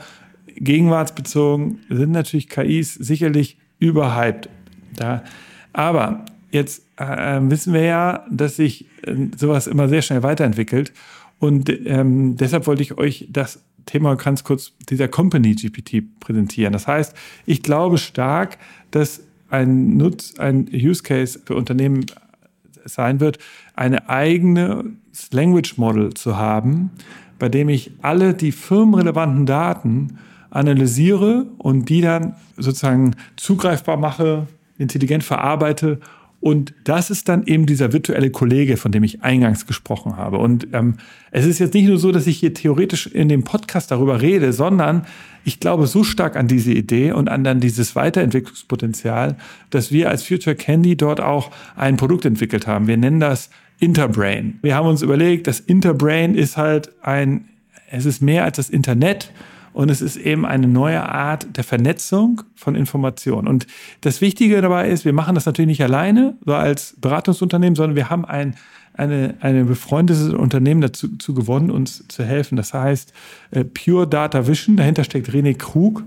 gegenwartsbezogen, 0.56 1.80
sind 1.90 2.12
natürlich 2.12 2.48
KIs 2.48 2.94
sicherlich 2.94 3.58
überhyped. 3.78 4.48
Da. 4.96 5.24
Aber 5.72 6.24
jetzt 6.54 6.82
äh, 6.96 7.40
wissen 7.42 7.74
wir 7.74 7.82
ja, 7.82 8.26
dass 8.30 8.56
sich 8.56 8.86
äh, 9.02 9.14
sowas 9.36 9.66
immer 9.66 9.88
sehr 9.88 10.02
schnell 10.02 10.22
weiterentwickelt. 10.22 10.92
Und 11.38 11.68
ähm, 11.86 12.36
deshalb 12.36 12.66
wollte 12.66 12.82
ich 12.82 12.96
euch 12.96 13.28
das 13.30 13.62
Thema 13.86 14.16
ganz 14.16 14.44
kurz 14.44 14.72
dieser 14.88 15.08
Company 15.08 15.54
GPT 15.54 16.02
präsentieren. 16.20 16.72
Das 16.72 16.86
heißt, 16.86 17.14
ich 17.44 17.62
glaube 17.62 17.98
stark, 17.98 18.56
dass 18.90 19.20
ein 19.50 19.96
Nutz, 19.96 20.38
ein 20.38 20.68
Use 20.72 21.02
Case 21.02 21.38
für 21.44 21.54
Unternehmen 21.54 22.06
sein 22.84 23.20
wird, 23.20 23.38
eine 23.74 24.08
eigene 24.08 24.84
Language 25.30 25.76
Model 25.76 26.14
zu 26.14 26.36
haben, 26.36 26.90
bei 27.38 27.48
dem 27.48 27.68
ich 27.68 27.92
alle 28.02 28.34
die 28.34 28.52
firmenrelevanten 28.52 29.46
Daten 29.46 30.18
analysiere 30.50 31.46
und 31.58 31.88
die 31.88 32.00
dann 32.00 32.36
sozusagen 32.56 33.16
zugreifbar 33.36 33.96
mache, 33.96 34.46
intelligent 34.78 35.24
verarbeite 35.24 36.00
und 36.44 36.74
das 36.84 37.08
ist 37.08 37.30
dann 37.30 37.46
eben 37.46 37.64
dieser 37.64 37.94
virtuelle 37.94 38.28
Kollege, 38.28 38.76
von 38.76 38.92
dem 38.92 39.02
ich 39.02 39.22
eingangs 39.22 39.64
gesprochen 39.64 40.18
habe. 40.18 40.36
Und 40.36 40.68
ähm, 40.74 40.96
es 41.30 41.46
ist 41.46 41.58
jetzt 41.58 41.72
nicht 41.72 41.88
nur 41.88 41.96
so, 41.96 42.12
dass 42.12 42.26
ich 42.26 42.36
hier 42.36 42.52
theoretisch 42.52 43.06
in 43.06 43.30
dem 43.30 43.44
Podcast 43.44 43.90
darüber 43.90 44.20
rede, 44.20 44.52
sondern 44.52 45.06
ich 45.46 45.58
glaube 45.58 45.86
so 45.86 46.04
stark 46.04 46.36
an 46.36 46.46
diese 46.46 46.72
Idee 46.72 47.12
und 47.12 47.30
an 47.30 47.44
dann 47.44 47.60
dieses 47.60 47.96
Weiterentwicklungspotenzial, 47.96 49.36
dass 49.70 49.90
wir 49.90 50.10
als 50.10 50.22
Future 50.22 50.54
Candy 50.54 50.98
dort 50.98 51.18
auch 51.18 51.50
ein 51.76 51.96
Produkt 51.96 52.26
entwickelt 52.26 52.66
haben. 52.66 52.88
Wir 52.88 52.98
nennen 52.98 53.20
das 53.20 53.48
Interbrain. 53.78 54.58
Wir 54.60 54.74
haben 54.74 54.86
uns 54.86 55.00
überlegt, 55.00 55.46
das 55.46 55.60
Interbrain 55.60 56.34
ist 56.34 56.58
halt 56.58 56.92
ein, 57.00 57.48
es 57.90 58.04
ist 58.04 58.20
mehr 58.20 58.44
als 58.44 58.58
das 58.58 58.68
Internet 58.68 59.32
und 59.74 59.90
es 59.90 60.00
ist 60.00 60.16
eben 60.16 60.46
eine 60.46 60.68
neue 60.68 61.02
Art 61.06 61.56
der 61.56 61.64
Vernetzung 61.64 62.42
von 62.54 62.76
Informationen. 62.76 63.48
Und 63.48 63.66
das 64.02 64.20
Wichtige 64.20 64.62
dabei 64.62 64.88
ist, 64.88 65.04
wir 65.04 65.12
machen 65.12 65.34
das 65.34 65.46
natürlich 65.46 65.66
nicht 65.66 65.82
alleine, 65.82 66.38
so 66.46 66.54
als 66.54 66.94
Beratungsunternehmen, 67.00 67.74
sondern 67.74 67.96
wir 67.96 68.08
haben 68.08 68.24
ein, 68.24 68.54
eine, 68.94 69.34
eine 69.40 69.64
befreundetes 69.64 70.32
Unternehmen 70.32 70.80
dazu, 70.80 71.08
dazu 71.08 71.34
gewonnen, 71.34 71.72
uns 71.72 72.06
zu 72.06 72.24
helfen. 72.24 72.56
Das 72.56 72.72
heißt 72.72 73.12
äh, 73.50 73.64
Pure 73.64 74.06
Data 74.06 74.46
Vision. 74.46 74.76
Dahinter 74.76 75.02
steckt 75.02 75.28
René 75.30 75.56
Krug 75.58 76.04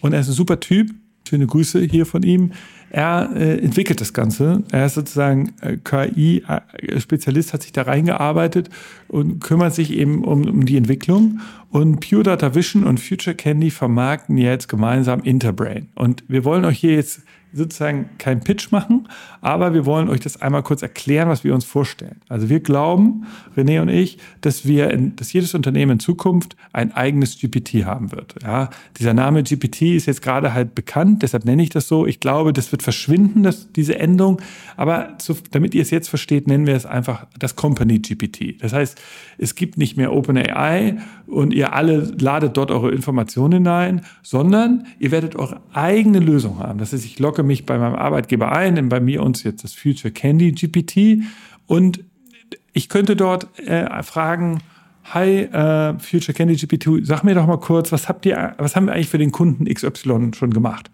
und 0.00 0.14
er 0.14 0.20
ist 0.20 0.28
ein 0.28 0.34
super 0.34 0.58
Typ. 0.58 0.90
Schöne 1.28 1.46
Grüße 1.46 1.80
hier 1.82 2.06
von 2.06 2.22
ihm. 2.22 2.52
Er 2.90 3.30
äh, 3.34 3.58
entwickelt 3.58 4.00
das 4.00 4.12
Ganze. 4.12 4.64
Er 4.72 4.86
ist 4.86 4.94
sozusagen 4.94 5.52
äh, 5.60 5.76
KI-Spezialist, 5.76 7.52
hat 7.52 7.62
sich 7.62 7.72
da 7.72 7.82
reingearbeitet 7.82 8.68
und 9.06 9.40
kümmert 9.40 9.74
sich 9.74 9.92
eben 9.92 10.24
um, 10.24 10.48
um 10.48 10.66
die 10.66 10.76
Entwicklung. 10.76 11.40
Und 11.70 12.00
Pure 12.00 12.24
Data 12.24 12.54
Vision 12.54 12.84
und 12.84 12.98
Future 12.98 13.36
Candy 13.36 13.70
vermarkten 13.70 14.36
jetzt 14.36 14.68
gemeinsam 14.68 15.20
Interbrain. 15.22 15.88
Und 15.94 16.24
wir 16.26 16.44
wollen 16.44 16.64
euch 16.64 16.80
hier 16.80 16.94
jetzt 16.94 17.22
sozusagen 17.52 18.10
keinen 18.18 18.40
Pitch 18.40 18.70
machen, 18.70 19.08
aber 19.40 19.74
wir 19.74 19.86
wollen 19.86 20.08
euch 20.08 20.20
das 20.20 20.40
einmal 20.40 20.62
kurz 20.62 20.82
erklären, 20.82 21.28
was 21.28 21.44
wir 21.44 21.54
uns 21.54 21.64
vorstellen. 21.64 22.20
Also 22.28 22.48
wir 22.48 22.60
glauben, 22.60 23.26
René 23.56 23.80
und 23.80 23.88
ich, 23.88 24.18
dass 24.40 24.66
wir, 24.66 24.90
in, 24.90 25.16
dass 25.16 25.32
jedes 25.32 25.54
Unternehmen 25.54 25.92
in 25.92 26.00
Zukunft 26.00 26.56
ein 26.72 26.92
eigenes 26.92 27.38
GPT 27.38 27.84
haben 27.84 28.12
wird. 28.12 28.34
Ja, 28.42 28.70
dieser 28.98 29.14
Name 29.14 29.42
GPT 29.42 29.82
ist 29.82 30.06
jetzt 30.06 30.22
gerade 30.22 30.52
halt 30.54 30.74
bekannt, 30.74 31.22
deshalb 31.22 31.44
nenne 31.44 31.62
ich 31.62 31.70
das 31.70 31.88
so. 31.88 32.06
Ich 32.06 32.20
glaube, 32.20 32.52
das 32.52 32.70
wird 32.72 32.82
verschwinden, 32.82 33.42
das, 33.42 33.72
diese 33.72 33.98
Endung. 33.98 34.40
Aber 34.76 35.18
zu, 35.18 35.36
damit 35.50 35.74
ihr 35.74 35.82
es 35.82 35.90
jetzt 35.90 36.08
versteht, 36.08 36.46
nennen 36.46 36.66
wir 36.66 36.74
es 36.74 36.86
einfach 36.86 37.26
das 37.38 37.56
Company 37.56 37.98
GPT. 37.98 38.62
Das 38.62 38.72
heißt, 38.72 39.00
es 39.38 39.54
gibt 39.54 39.78
nicht 39.78 39.96
mehr 39.96 40.12
OpenAI 40.12 40.98
und 41.26 41.54
ihr 41.54 41.72
alle 41.72 42.12
ladet 42.18 42.56
dort 42.56 42.70
eure 42.70 42.90
Informationen 42.90 43.54
hinein, 43.54 44.02
sondern 44.22 44.86
ihr 44.98 45.10
werdet 45.10 45.36
eure 45.36 45.60
eigene 45.72 46.18
Lösung 46.18 46.58
haben. 46.58 46.78
Das 46.78 46.92
heißt, 46.92 47.04
ich 47.04 47.18
logge 47.18 47.39
logge 47.40 47.46
mich 47.46 47.66
bei 47.66 47.78
meinem 47.78 47.94
Arbeitgeber 47.94 48.52
ein, 48.52 48.88
bei 48.88 49.00
mir 49.00 49.22
uns 49.22 49.42
jetzt 49.42 49.64
das 49.64 49.72
Future 49.72 50.12
Candy 50.12 50.52
GPT 50.52 51.24
und 51.66 52.04
ich 52.72 52.88
könnte 52.88 53.16
dort 53.16 53.48
äh, 53.58 54.02
fragen, 54.02 54.60
Hi, 55.12 55.40
äh, 55.40 55.98
Future 55.98 56.34
Candy 56.34 56.54
GPT, 56.54 57.04
sag 57.04 57.24
mir 57.24 57.34
doch 57.34 57.46
mal 57.46 57.58
kurz, 57.58 57.90
was 57.90 58.08
habt 58.08 58.26
ihr, 58.26 58.54
was 58.58 58.76
haben 58.76 58.86
wir 58.86 58.92
eigentlich 58.92 59.08
für 59.08 59.18
den 59.18 59.32
Kunden 59.32 59.64
XY 59.64 60.32
schon 60.36 60.50
gemacht? 60.50 60.90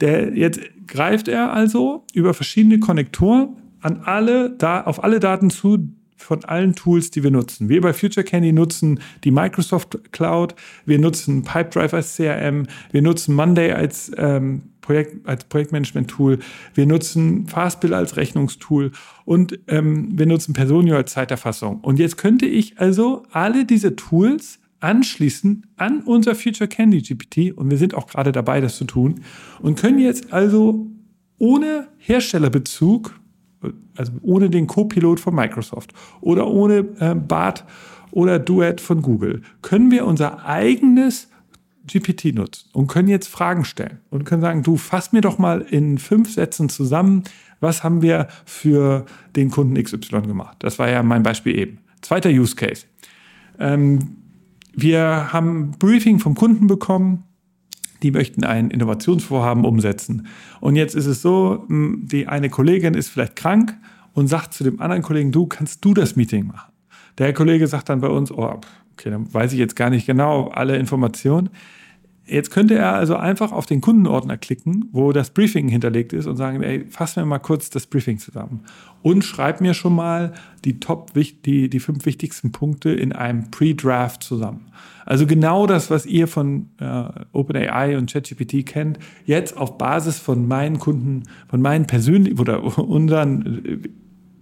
Der, 0.00 0.36
jetzt 0.36 0.60
greift 0.86 1.26
er 1.26 1.52
also 1.52 2.04
über 2.12 2.34
verschiedene 2.34 2.78
Konnektoren 2.78 3.56
an 3.80 4.02
alle, 4.04 4.50
da, 4.50 4.82
auf 4.82 5.02
alle 5.02 5.18
Daten 5.18 5.50
zu, 5.50 5.88
von 6.16 6.44
allen 6.44 6.74
Tools, 6.74 7.10
die 7.10 7.22
wir 7.22 7.30
nutzen. 7.30 7.68
Wir 7.68 7.80
bei 7.80 7.92
Future 7.92 8.22
Candy 8.24 8.52
nutzen 8.52 9.00
die 9.24 9.30
Microsoft 9.30 9.98
Cloud, 10.12 10.54
wir 10.84 10.98
nutzen 10.98 11.42
Pipedrive 11.42 11.96
als 11.96 12.16
CRM, 12.16 12.66
wir 12.92 13.02
nutzen 13.02 13.34
Monday 13.34 13.72
als, 13.72 14.12
ähm, 14.16 14.62
Projekt, 14.88 15.28
als 15.28 15.44
Projektmanagement-Tool, 15.44 16.38
wir 16.72 16.86
nutzen 16.86 17.46
Fastbill 17.46 17.92
als 17.92 18.16
Rechnungstool 18.16 18.92
und 19.26 19.58
ähm, 19.68 20.18
wir 20.18 20.24
nutzen 20.24 20.54
Personio 20.54 20.96
als 20.96 21.12
Zeiterfassung. 21.12 21.80
Und 21.80 21.98
jetzt 21.98 22.16
könnte 22.16 22.46
ich 22.46 22.80
also 22.80 23.24
alle 23.30 23.66
diese 23.66 23.96
Tools 23.96 24.60
anschließen 24.80 25.66
an 25.76 26.00
unser 26.04 26.34
Future 26.34 26.68
Candy 26.68 27.02
GPT 27.02 27.54
und 27.54 27.70
wir 27.70 27.76
sind 27.76 27.92
auch 27.92 28.06
gerade 28.06 28.32
dabei, 28.32 28.62
das 28.62 28.76
zu 28.76 28.86
tun. 28.86 29.20
Und 29.60 29.78
können 29.78 29.98
jetzt 29.98 30.32
also 30.32 30.86
ohne 31.36 31.88
Herstellerbezug 31.98 33.20
also 33.96 34.12
ohne 34.22 34.48
den 34.48 34.68
Co-Pilot 34.68 35.20
von 35.20 35.34
Microsoft 35.34 35.92
oder 36.20 36.46
ohne 36.46 36.86
äh, 37.00 37.14
BART 37.14 37.64
oder 38.12 38.38
Duet 38.38 38.80
von 38.80 39.02
Google, 39.02 39.42
können 39.60 39.90
wir 39.90 40.06
unser 40.06 40.46
eigenes 40.46 41.28
GPT 41.86 42.34
nutzen 42.34 42.68
und 42.72 42.86
können 42.86 43.08
jetzt 43.08 43.28
Fragen 43.28 43.64
stellen 43.64 43.98
und 44.10 44.24
können 44.24 44.42
sagen, 44.42 44.62
du 44.62 44.76
fass 44.76 45.12
mir 45.12 45.20
doch 45.20 45.38
mal 45.38 45.60
in 45.60 45.98
fünf 45.98 46.32
Sätzen 46.32 46.68
zusammen, 46.68 47.24
was 47.60 47.82
haben 47.82 48.02
wir 48.02 48.28
für 48.44 49.06
den 49.36 49.50
Kunden 49.50 49.82
XY 49.82 50.22
gemacht. 50.22 50.56
Das 50.60 50.78
war 50.78 50.88
ja 50.88 51.02
mein 51.02 51.22
Beispiel 51.22 51.58
eben. 51.58 51.78
Zweiter 52.02 52.30
Use 52.30 52.54
Case. 52.54 52.86
Ähm, 53.58 54.16
wir 54.74 55.32
haben 55.32 55.72
Briefing 55.72 56.20
vom 56.20 56.34
Kunden 56.34 56.66
bekommen, 56.68 57.24
die 58.02 58.12
möchten 58.12 58.44
ein 58.44 58.70
Innovationsvorhaben 58.70 59.64
umsetzen. 59.64 60.28
Und 60.60 60.76
jetzt 60.76 60.94
ist 60.94 61.06
es 61.06 61.20
so, 61.20 61.66
die 61.68 62.28
eine 62.28 62.48
Kollegin 62.48 62.94
ist 62.94 63.08
vielleicht 63.08 63.34
krank 63.34 63.76
und 64.12 64.28
sagt 64.28 64.54
zu 64.54 64.62
dem 64.62 64.80
anderen 64.80 65.02
Kollegen, 65.02 65.32
du, 65.32 65.46
kannst 65.46 65.84
du 65.84 65.94
das 65.94 66.14
Meeting 66.14 66.46
machen? 66.46 66.72
Der 67.18 67.32
Kollege 67.32 67.66
sagt 67.66 67.88
dann 67.88 68.00
bei 68.00 68.08
uns, 68.08 68.30
oh, 68.30 68.60
okay, 68.98 69.10
dann 69.10 69.32
weiß 69.32 69.52
ich 69.52 69.58
jetzt 69.58 69.76
gar 69.76 69.90
nicht 69.90 70.06
genau 70.06 70.48
alle 70.48 70.76
Informationen. 70.76 71.50
Jetzt 72.26 72.50
könnte 72.50 72.74
er 72.74 72.92
also 72.92 73.16
einfach 73.16 73.52
auf 73.52 73.64
den 73.64 73.80
Kundenordner 73.80 74.36
klicken, 74.36 74.90
wo 74.92 75.12
das 75.12 75.30
Briefing 75.30 75.68
hinterlegt 75.68 76.12
ist 76.12 76.26
und 76.26 76.36
sagen, 76.36 76.62
ey, 76.62 76.84
fass 76.90 77.16
mir 77.16 77.24
mal 77.24 77.38
kurz 77.38 77.70
das 77.70 77.86
Briefing 77.86 78.18
zusammen 78.18 78.64
und 79.00 79.24
schreib 79.24 79.62
mir 79.62 79.72
schon 79.72 79.94
mal 79.94 80.34
die 80.64 80.78
Top, 80.78 81.12
die, 81.14 81.70
die 81.70 81.80
fünf 81.80 82.04
wichtigsten 82.04 82.52
Punkte 82.52 82.90
in 82.90 83.14
einem 83.14 83.50
Pre-Draft 83.50 84.22
zusammen. 84.22 84.66
Also 85.06 85.26
genau 85.26 85.66
das, 85.66 85.90
was 85.90 86.04
ihr 86.04 86.28
von 86.28 86.68
äh, 86.80 87.04
OpenAI 87.32 87.96
und 87.96 88.12
ChatGPT 88.12 88.66
kennt, 88.66 88.98
jetzt 89.24 89.56
auf 89.56 89.78
Basis 89.78 90.18
von 90.18 90.46
meinen 90.46 90.78
Kunden, 90.78 91.22
von 91.48 91.62
meinen 91.62 91.86
persönlichen 91.86 92.38
oder 92.38 92.62
unseren 92.78 93.64
äh, 93.64 93.88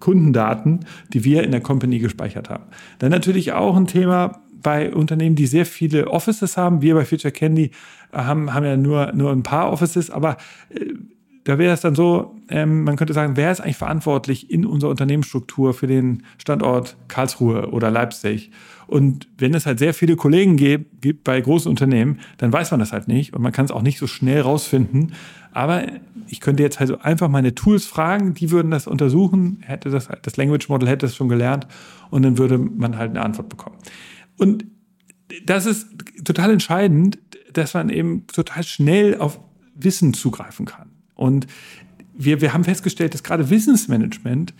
Kundendaten, 0.01 0.81
die 1.13 1.25
wir 1.25 1.43
in 1.45 1.51
der 1.51 1.61
Company 1.61 1.99
gespeichert 1.99 2.51
haben. 2.51 2.65
Dann 2.99 3.11
natürlich 3.11 3.53
auch 3.53 3.77
ein 3.77 3.87
Thema, 3.87 4.43
bei 4.67 4.93
Unternehmen, 4.93 5.37
die 5.37 5.47
sehr 5.47 5.65
viele 5.65 6.09
Offices 6.09 6.57
haben. 6.57 6.83
Wir 6.83 6.97
bei 6.97 7.05
Future 7.05 7.31
Candy 7.31 7.71
äh, 8.13 8.19
haben, 8.19 8.53
haben 8.53 8.65
ja 8.65 8.77
nur, 8.77 9.13
nur 9.13 9.31
ein 9.31 9.45
paar 9.45 9.71
Offices, 9.71 10.11
aber 10.11 10.39
äh, 10.71 10.95
da 11.47 11.59
wäre 11.59 11.73
es 11.73 11.81
dann 11.81 11.95
so, 11.95 12.35
ähm, 12.49 12.83
man 12.83 12.97
könnte 12.97 13.15
sagen, 13.15 13.37
wer 13.37 13.53
ist 13.53 13.61
eigentlich 13.61 13.77
verantwortlich 13.77 14.51
in 14.51 14.67
unserer 14.67 14.91
Unternehmensstruktur 14.91 15.75
für 15.75 15.87
den 15.87 16.25
Standort 16.39 16.97
Karlsruhe 17.07 17.71
oder 17.71 17.89
Leipzig? 17.89 18.51
Und 18.89 19.29
wenn 19.39 19.55
es 19.55 19.65
halt 19.65 19.79
sehr 19.79 19.95
viele 19.95 20.17
Kollegen 20.17 20.57
gibt, 20.57 21.03
gibt 21.03 21.23
bei 21.23 21.41
großen 21.41 21.71
Unternehmen, 21.71 22.19
dann 22.39 22.53
weiß 22.53 22.73
man 22.73 22.81
das 22.81 22.93
halt 22.93 23.07
nicht 23.07 23.33
und 23.33 23.43
man 23.43 23.53
kann 23.53 23.65
es 23.65 23.71
auch 23.71 23.83
nicht 23.83 24.01
so 24.01 24.09
schnell 24.09 24.41
rausfinden. 24.41 25.13
Aber 25.53 25.85
ich 26.27 26.41
könnte 26.41 26.65
jetzt 26.65 26.81
also 26.81 26.99
einfach 26.99 27.29
meine 27.29 27.55
Tools 27.55 27.87
fragen, 27.87 28.35
die 28.35 28.51
würden 28.51 28.73
das 28.73 28.89
untersuchen, 28.89 29.59
hätte 29.61 29.91
das, 29.91 30.09
das 30.23 30.37
Language 30.37 30.69
Model 30.69 30.89
hätte 30.89 31.07
es 31.07 31.15
schon 31.15 31.29
gelernt 31.29 31.69
und 32.11 32.23
dann 32.23 32.39
würde 32.39 32.59
man 32.59 32.99
halt 32.99 33.11
eine 33.11 33.23
Antwort 33.23 33.49
bekommen. 33.49 33.77
Und 34.37 34.65
das 35.45 35.65
ist 35.65 35.91
total 36.25 36.51
entscheidend, 36.51 37.21
dass 37.53 37.75
man 37.75 37.89
eben 37.89 38.27
total 38.27 38.65
schnell 38.65 39.17
auf 39.19 39.39
Wissen 39.77 40.13
zugreifen 40.13 40.67
kann. 40.67 40.86
Und 41.17 41.47
wir, 42.15 42.41
wir 42.41 42.53
haben 42.53 42.65
festgestellt, 42.65 43.15
dass 43.15 43.25
gerade 43.25 43.51
Wissensmanagement 43.51 44.55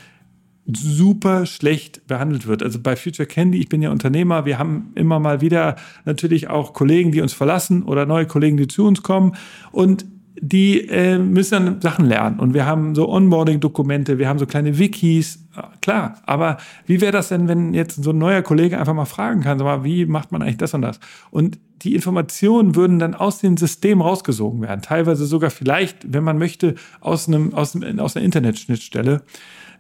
super 0.67 1.47
schlecht 1.47 2.07
behandelt 2.09 2.47
wird. 2.47 2.63
Also 2.63 2.81
bei 2.81 2.97
Future 2.97 3.27
Candy, 3.27 3.59
ich 3.59 3.69
bin 3.69 3.83
ja 3.83 3.91
Unternehmer, 3.91 4.47
wir 4.47 4.59
haben 4.59 4.91
immer 4.97 5.21
mal 5.21 5.41
wieder 5.41 5.77
natürlich 6.05 6.49
auch 6.49 6.73
Kollegen, 6.73 7.13
die 7.13 7.21
uns 7.21 7.33
verlassen 7.33 7.85
oder 7.85 8.05
neue 8.05 8.27
Kollegen, 8.27 8.57
die 8.57 8.67
zu 8.67 8.85
uns 8.85 9.03
kommen 9.03 9.37
und 9.71 10.05
die 10.41 10.89
äh, 10.89 11.19
müssen 11.19 11.53
dann 11.53 11.81
Sachen 11.81 12.07
lernen. 12.07 12.39
Und 12.41 12.55
wir 12.55 12.67
haben 12.67 12.95
so 12.95 13.09
Onboarding-Dokumente, 13.09 14.19
wir 14.19 14.29
haben 14.29 14.39
so 14.39 14.47
kleine 14.47 14.79
Wikis, 14.79 15.47
klar. 15.81 16.21
Aber 16.27 16.59
wie 16.87 17.01
wäre 17.01 17.13
das 17.13 17.29
denn, 17.29 17.49
wenn 17.49 17.75
jetzt 17.75 18.03
so 18.03 18.11
ein 18.11 18.19
neuer 18.19 18.43
Kollege 18.43 18.79
einfach 18.79 18.95
mal 18.95 19.07
fragen 19.07 19.41
kann, 19.41 19.59
sag 19.59 19.65
mal, 19.65 19.85
wie 19.85 20.07
macht 20.07 20.33
man 20.33 20.43
eigentlich 20.43 20.59
das 20.59 20.75
und 20.75 20.83
das? 20.83 21.01
Und 21.31 21.59
die 21.83 21.95
Informationen 21.95 22.75
würden 22.75 22.99
dann 22.99 23.15
aus 23.15 23.39
dem 23.39 23.57
System 23.57 24.01
rausgesogen 24.01 24.63
werden. 24.63 24.83
Teilweise 24.83 25.27
sogar 25.27 25.51
vielleicht, 25.51 26.13
wenn 26.13 26.25
man 26.25 26.39
möchte, 26.39 26.75
aus, 27.01 27.29
einem, 27.29 27.55
aus, 27.55 27.75
einem, 27.75 27.99
aus 28.01 28.17
einer 28.17 28.25
Internetschnittstelle. 28.25 29.23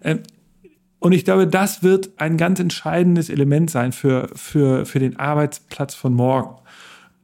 Äh, 0.00 0.16
und 0.98 1.12
ich 1.12 1.24
glaube, 1.24 1.46
das 1.46 1.82
wird 1.82 2.10
ein 2.16 2.36
ganz 2.36 2.58
entscheidendes 2.58 3.28
Element 3.28 3.70
sein 3.70 3.92
für, 3.92 4.28
für, 4.34 4.86
für 4.86 4.98
den 4.98 5.18
Arbeitsplatz 5.18 5.94
von 5.94 6.14
morgen. 6.14 6.56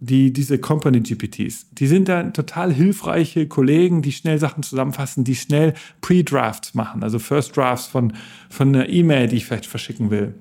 Die, 0.05 0.33
diese 0.33 0.59
Company 0.59 1.01
GPTs, 1.01 1.67
die 1.71 1.87
sind 1.87 2.09
dann 2.09 2.33
total 2.33 2.73
hilfreiche 2.73 3.47
Kollegen, 3.47 4.03
die 4.03 4.11
schnell 4.11 4.37
Sachen 4.39 4.65
zusammenfassen, 4.65 5.23
die 5.23 5.37
schnell 5.37 5.75
Pre-Drafts 6.01 6.75
machen, 6.75 7.05
also 7.05 7.21
First 7.21 7.57
Drafts 7.57 7.87
von, 7.87 8.13
von 8.51 8.69
einer 8.69 8.89
E-Mail, 8.89 9.29
die 9.29 9.37
ich 9.37 9.45
vielleicht 9.47 9.67
verschicken 9.67 10.11
will 10.11 10.35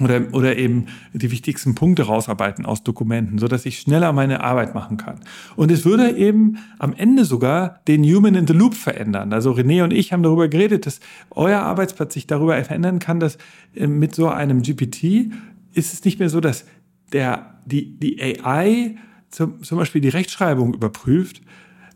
oder, 0.00 0.22
oder 0.32 0.56
eben 0.56 0.86
die 1.12 1.30
wichtigsten 1.30 1.74
Punkte 1.74 2.04
rausarbeiten 2.04 2.66
aus 2.66 2.82
Dokumenten, 2.82 3.38
so 3.38 3.48
dass 3.48 3.66
ich 3.66 3.78
schneller 3.78 4.12
meine 4.12 4.42
Arbeit 4.42 4.74
machen 4.74 4.96
kann. 4.96 5.20
Und 5.56 5.70
es 5.70 5.84
würde 5.84 6.16
eben 6.16 6.58
am 6.78 6.92
Ende 6.94 7.24
sogar 7.24 7.80
den 7.88 8.04
Human 8.04 8.34
in 8.34 8.46
the 8.46 8.52
Loop 8.52 8.74
verändern. 8.74 9.32
Also 9.32 9.52
René 9.52 9.82
und 9.84 9.92
ich 9.92 10.12
haben 10.12 10.22
darüber 10.22 10.48
geredet, 10.48 10.86
dass 10.86 11.00
euer 11.30 11.60
Arbeitsplatz 11.60 12.14
sich 12.14 12.26
darüber 12.26 12.62
verändern 12.62 12.98
kann, 12.98 13.20
dass 13.20 13.38
äh, 13.74 13.86
mit 13.86 14.14
so 14.14 14.28
einem 14.28 14.62
GPT 14.62 15.32
ist 15.72 15.92
es 15.92 16.04
nicht 16.04 16.18
mehr 16.18 16.30
so, 16.30 16.40
dass 16.40 16.64
der, 17.12 17.60
die, 17.64 17.98
die 17.98 18.20
AI 18.20 18.96
zum, 19.30 19.62
zum 19.62 19.78
Beispiel 19.78 20.00
die 20.00 20.08
Rechtschreibung 20.08 20.74
überprüft, 20.74 21.42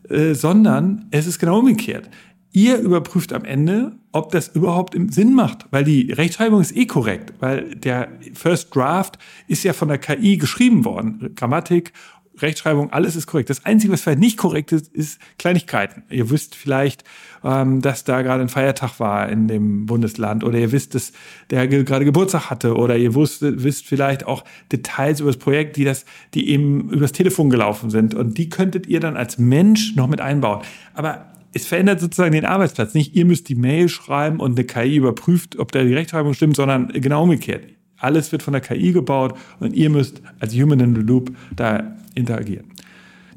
äh, 0.09 0.33
sondern 0.33 1.07
es 1.11 1.27
ist 1.27 1.39
genau 1.39 1.59
umgekehrt. 1.59 2.09
Ihr 2.53 2.79
überprüft 2.79 3.31
am 3.31 3.45
Ende, 3.45 3.93
ob 4.11 4.31
das 4.31 4.49
überhaupt 4.49 4.95
Sinn 5.13 5.33
macht, 5.33 5.67
weil 5.71 5.85
die 5.85 6.11
Rechtschreibung 6.11 6.59
ist 6.59 6.75
eh 6.75 6.85
korrekt, 6.85 7.33
weil 7.39 7.75
der 7.75 8.09
First 8.33 8.75
Draft 8.75 9.17
ist 9.47 9.63
ja 9.63 9.71
von 9.71 9.87
der 9.87 9.97
KI 9.97 10.35
geschrieben 10.35 10.83
worden. 10.83 11.33
Grammatik, 11.35 11.93
Rechtschreibung, 12.41 12.91
alles 12.91 13.15
ist 13.15 13.27
korrekt. 13.27 13.49
Das 13.49 13.65
Einzige, 13.65 13.93
was 13.93 14.01
vielleicht 14.01 14.19
nicht 14.19 14.37
korrekt 14.37 14.71
ist, 14.71 14.87
ist 14.93 15.19
Kleinigkeiten. 15.37 16.03
Ihr 16.09 16.29
wisst 16.29 16.55
vielleicht, 16.55 17.03
ähm, 17.43 17.81
dass 17.81 18.03
da 18.03 18.21
gerade 18.21 18.41
ein 18.41 18.49
Feiertag 18.49 18.99
war 18.99 19.29
in 19.29 19.47
dem 19.47 19.85
Bundesland 19.85 20.43
oder 20.43 20.57
ihr 20.57 20.71
wisst, 20.71 20.95
dass 20.95 21.13
der 21.49 21.67
gerade 21.67 22.05
Geburtstag 22.05 22.49
hatte 22.49 22.75
oder 22.75 22.97
ihr 22.97 23.13
wusst, 23.15 23.41
wisst 23.41 23.85
vielleicht 23.85 24.25
auch 24.25 24.43
Details 24.71 25.19
über 25.19 25.29
das 25.29 25.37
Projekt, 25.37 25.77
die 25.77 25.83
das, 25.83 26.05
die 26.33 26.49
eben 26.49 26.89
übers 26.89 27.11
Telefon 27.11 27.49
gelaufen 27.49 27.89
sind 27.89 28.13
und 28.13 28.37
die 28.37 28.49
könntet 28.49 28.87
ihr 28.87 28.99
dann 28.99 29.17
als 29.17 29.37
Mensch 29.37 29.95
noch 29.95 30.07
mit 30.07 30.21
einbauen. 30.21 30.61
Aber 30.93 31.31
es 31.53 31.65
verändert 31.65 31.99
sozusagen 31.99 32.31
den 32.31 32.45
Arbeitsplatz. 32.45 32.93
Nicht 32.93 33.15
ihr 33.15 33.25
müsst 33.25 33.49
die 33.49 33.55
Mail 33.55 33.89
schreiben 33.89 34.39
und 34.39 34.57
eine 34.57 34.65
KI 34.65 34.95
überprüft, 34.95 35.59
ob 35.59 35.71
da 35.71 35.83
die 35.83 35.93
Rechtschreibung 35.93 36.33
stimmt, 36.33 36.55
sondern 36.55 36.89
genau 36.89 37.23
umgekehrt. 37.23 37.63
Alles 38.01 38.31
wird 38.31 38.43
von 38.43 38.53
der 38.53 38.61
KI 38.61 38.91
gebaut 38.91 39.37
und 39.59 39.73
ihr 39.73 39.89
müsst 39.89 40.21
als 40.39 40.53
Human 40.53 40.79
in 40.79 40.95
the 40.95 41.01
Loop 41.01 41.31
da 41.55 41.95
interagieren. 42.15 42.65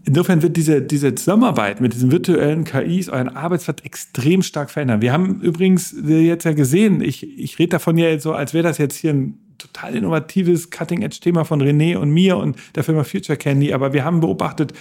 Insofern 0.06 0.42
wird 0.42 0.56
diese, 0.56 0.82
diese 0.82 1.14
Zusammenarbeit 1.14 1.80
mit 1.80 1.94
diesen 1.94 2.12
virtuellen 2.12 2.64
KIs 2.64 3.08
euren 3.08 3.28
Arbeitsplatz 3.28 3.80
extrem 3.84 4.42
stark 4.42 4.70
verändern. 4.70 5.00
Wir 5.00 5.12
haben 5.12 5.40
übrigens 5.40 5.94
jetzt 6.06 6.44
ja 6.44 6.52
gesehen, 6.52 7.00
ich, 7.00 7.38
ich 7.38 7.58
rede 7.58 7.70
davon 7.70 7.96
ja 7.96 8.08
jetzt 8.08 8.22
so, 8.22 8.32
als 8.32 8.52
wäre 8.52 8.64
das 8.64 8.76
jetzt 8.76 8.96
hier 8.96 9.14
ein 9.14 9.38
total 9.56 9.94
innovatives 9.94 10.70
Cutting-Edge-Thema 10.70 11.44
von 11.44 11.62
René 11.62 11.96
und 11.96 12.10
mir 12.10 12.36
und 12.36 12.56
der 12.74 12.84
Firma 12.84 13.04
Future 13.04 13.38
Candy, 13.38 13.72
aber 13.72 13.94
wir 13.94 14.04
haben 14.04 14.20
beobachtet, 14.20 14.74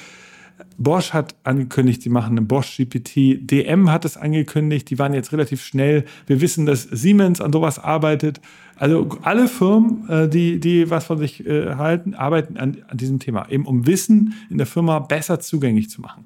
Bosch 0.78 1.14
hat 1.14 1.36
angekündigt, 1.44 2.02
sie 2.02 2.10
machen 2.10 2.38
einen 2.38 2.48
Bosch 2.48 2.78
GPT. 2.78 3.40
DM 3.40 3.92
hat 3.92 4.06
es 4.06 4.18
angekündigt, 4.18 4.90
die 4.90 5.00
waren 5.00 5.14
jetzt 5.14 5.32
relativ 5.32 5.64
schnell. 5.64 6.06
Wir 6.28 6.42
wissen, 6.42 6.66
dass 6.66 6.84
Siemens 6.84 7.42
an 7.42 7.52
sowas 7.52 7.80
arbeitet. 7.80 8.42
Also 8.76 9.08
alle 9.22 9.48
Firmen, 9.48 10.10
äh, 10.10 10.30
die, 10.30 10.60
die 10.60 10.90
was 10.90 11.06
von 11.06 11.18
sich 11.18 11.46
äh, 11.46 11.76
halten, 11.76 12.16
arbeiten 12.16 12.58
an, 12.58 12.78
an 12.88 12.98
diesem 12.98 13.20
Thema, 13.20 13.50
eben 13.50 13.66
um 13.66 13.86
Wissen 13.86 14.34
in 14.50 14.58
der 14.58 14.68
Firma 14.68 15.00
besser 15.00 15.40
zugänglich 15.40 15.90
zu 15.90 16.02
machen. 16.02 16.26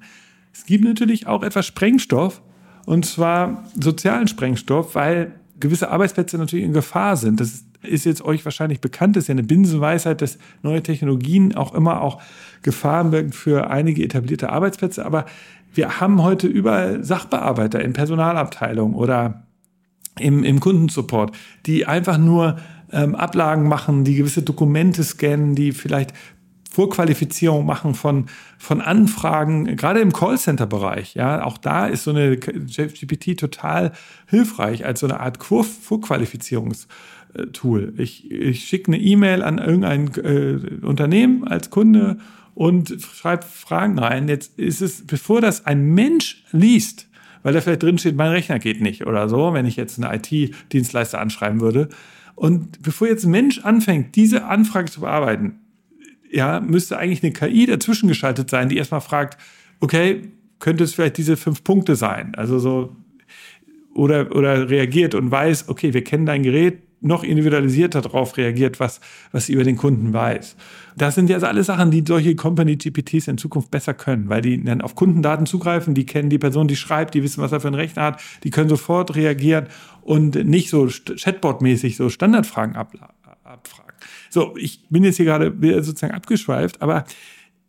Es 0.53 0.65
gibt 0.65 0.85
natürlich 0.85 1.27
auch 1.27 1.43
etwas 1.43 1.65
Sprengstoff, 1.65 2.41
und 2.85 3.05
zwar 3.05 3.65
sozialen 3.79 4.27
Sprengstoff, 4.27 4.95
weil 4.95 5.33
gewisse 5.59 5.89
Arbeitsplätze 5.91 6.37
natürlich 6.37 6.65
in 6.65 6.73
Gefahr 6.73 7.17
sind. 7.17 7.39
Das 7.39 7.49
ist 7.49 7.65
jetzt 8.05 8.23
euch 8.23 8.43
wahrscheinlich 8.45 8.81
bekannt, 8.81 9.17
ist 9.17 9.27
ja 9.27 9.33
eine 9.33 9.43
Binsenweisheit, 9.43 10.21
dass 10.21 10.37
neue 10.61 10.83
Technologien 10.83 11.55
auch 11.55 11.73
immer 11.73 12.01
auch 12.01 12.21
Gefahren 12.63 13.11
birgen 13.11 13.31
für 13.31 13.69
einige 13.69 14.03
etablierte 14.03 14.49
Arbeitsplätze. 14.49 15.05
Aber 15.05 15.25
wir 15.73 15.99
haben 15.99 16.23
heute 16.23 16.47
überall 16.47 17.03
Sachbearbeiter 17.03 17.81
in 17.81 17.93
Personalabteilungen 17.93 18.95
oder 18.95 19.43
im, 20.19 20.43
im 20.43 20.59
Kundensupport, 20.59 21.35
die 21.65 21.85
einfach 21.85 22.17
nur 22.17 22.57
ähm, 22.91 23.15
Ablagen 23.15 23.67
machen, 23.67 24.03
die 24.03 24.15
gewisse 24.15 24.41
Dokumente 24.41 25.03
scannen, 25.03 25.55
die 25.55 25.71
vielleicht 25.71 26.13
Vorqualifizierung 26.77 27.65
machen 27.65 27.95
von, 27.95 28.27
von 28.59 28.81
Anfragen, 28.81 29.75
gerade 29.77 29.99
im 29.99 30.13
Callcenter-Bereich. 30.13 31.15
Ja, 31.15 31.43
auch 31.43 31.57
da 31.57 31.87
ist 31.87 32.03
so 32.03 32.11
eine 32.11 32.37
GPT 32.37 33.39
total 33.39 33.93
hilfreich 34.27 34.85
als 34.85 34.99
so 34.99 35.07
eine 35.07 35.19
Art 35.19 35.39
Vorqualifizierungstool. 37.37 37.93
Ich, 37.97 38.29
ich 38.31 38.65
schicke 38.65 38.91
eine 38.91 39.01
E-Mail 39.01 39.41
an 39.41 39.57
irgendein 39.57 40.11
äh, 40.23 40.85
Unternehmen 40.85 41.47
als 41.47 41.69
Kunde 41.69 42.17
und 42.53 42.97
schreibe 43.01 43.45
Fragen 43.45 43.99
rein. 43.99 44.27
Jetzt 44.27 44.57
ist 44.59 44.81
es, 44.81 45.05
bevor 45.05 45.41
das 45.41 45.65
ein 45.65 45.93
Mensch 45.93 46.43
liest, 46.51 47.07
weil 47.43 47.53
da 47.53 47.61
vielleicht 47.61 47.83
drin 47.83 47.97
steht, 47.97 48.15
mein 48.15 48.31
Rechner 48.31 48.59
geht 48.59 48.81
nicht 48.81 49.05
oder 49.05 49.29
so, 49.29 49.53
wenn 49.53 49.65
ich 49.65 49.75
jetzt 49.75 50.01
eine 50.03 50.15
IT-Dienstleister 50.15 51.19
anschreiben 51.19 51.61
würde. 51.61 51.89
Und 52.35 52.81
bevor 52.81 53.07
jetzt 53.07 53.25
ein 53.25 53.31
Mensch 53.31 53.59
anfängt, 53.59 54.15
diese 54.15 54.45
Anfrage 54.45 54.91
zu 54.91 55.01
bearbeiten, 55.01 55.59
ja, 56.29 56.59
müsste 56.59 56.97
eigentlich 56.97 57.23
eine 57.23 57.31
KI 57.31 57.65
dazwischen 57.65 58.09
geschaltet 58.09 58.49
sein, 58.49 58.69
die 58.69 58.77
erstmal 58.77 59.01
fragt, 59.01 59.39
okay, 59.79 60.23
könnte 60.59 60.83
es 60.83 60.93
vielleicht 60.93 61.17
diese 61.17 61.37
fünf 61.37 61.63
Punkte 61.63 61.95
sein? 61.95 62.35
Also 62.35 62.59
so, 62.59 62.95
oder, 63.93 64.35
oder 64.35 64.69
reagiert 64.69 65.15
und 65.15 65.31
weiß, 65.31 65.69
okay, 65.69 65.93
wir 65.93 66.03
kennen 66.03 66.25
dein 66.25 66.43
Gerät, 66.43 66.86
noch 66.99 67.23
individualisierter 67.23 68.01
darauf 68.01 68.37
reagiert, 68.37 68.79
was, 68.79 69.01
was 69.31 69.45
sie 69.45 69.53
über 69.53 69.63
den 69.63 69.77
Kunden 69.77 70.13
weiß. 70.13 70.55
Das 70.95 71.15
sind 71.15 71.29
ja 71.29 71.37
alle 71.37 71.63
Sachen, 71.63 71.91
die 71.91 72.03
solche 72.05 72.35
Company 72.35 72.75
GPTs 72.75 73.27
in 73.27 73.37
Zukunft 73.37 73.69
besser 73.69 73.93
können, 73.93 74.29
weil 74.29 74.41
die 74.41 74.63
dann 74.63 74.81
auf 74.81 74.95
Kundendaten 74.95 75.45
zugreifen, 75.45 75.93
die 75.93 76.05
kennen 76.05 76.29
die 76.29 76.39
Person, 76.39 76.67
die 76.67 76.75
schreibt, 76.75 77.13
die 77.13 77.21
wissen, 77.21 77.41
was 77.41 77.51
er 77.51 77.59
für 77.59 77.67
einen 77.67 77.75
Rechner 77.75 78.03
hat, 78.03 78.21
die 78.43 78.49
können 78.49 78.69
sofort 78.69 79.15
reagieren 79.15 79.67
und 80.01 80.35
nicht 80.35 80.69
so 80.69 80.85
Chatbot-mäßig 80.85 81.97
so 81.97 82.09
Standardfragen 82.09 82.75
abfragen. 82.75 83.15
So, 84.29 84.55
ich 84.57 84.87
bin 84.89 85.03
jetzt 85.03 85.17
hier 85.17 85.25
gerade 85.25 85.53
sozusagen 85.83 86.13
abgeschweift, 86.13 86.81
aber 86.81 87.05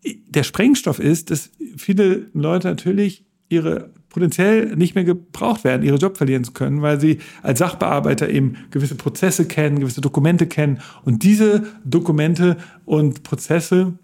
der 0.04 0.42
Sprengstoff 0.42 1.00
ist, 1.00 1.30
dass 1.30 1.50
viele 1.76 2.30
Leute 2.32 2.68
natürlich 2.68 3.24
ihre 3.48 3.90
potenziell 4.08 4.74
nicht 4.76 4.94
mehr 4.94 5.04
gebraucht 5.04 5.64
werden, 5.64 5.82
ihre 5.82 5.98
Job 5.98 6.16
verlieren 6.16 6.44
zu 6.44 6.52
können, 6.52 6.82
weil 6.82 7.00
sie 7.00 7.18
als 7.42 7.58
Sachbearbeiter 7.58 8.28
eben 8.28 8.56
gewisse 8.70 8.94
Prozesse 8.94 9.46
kennen, 9.46 9.80
gewisse 9.80 10.00
Dokumente 10.00 10.46
kennen 10.46 10.80
und 11.04 11.22
diese 11.22 11.66
Dokumente 11.84 12.56
und 12.84 13.22
Prozesse 13.22 13.98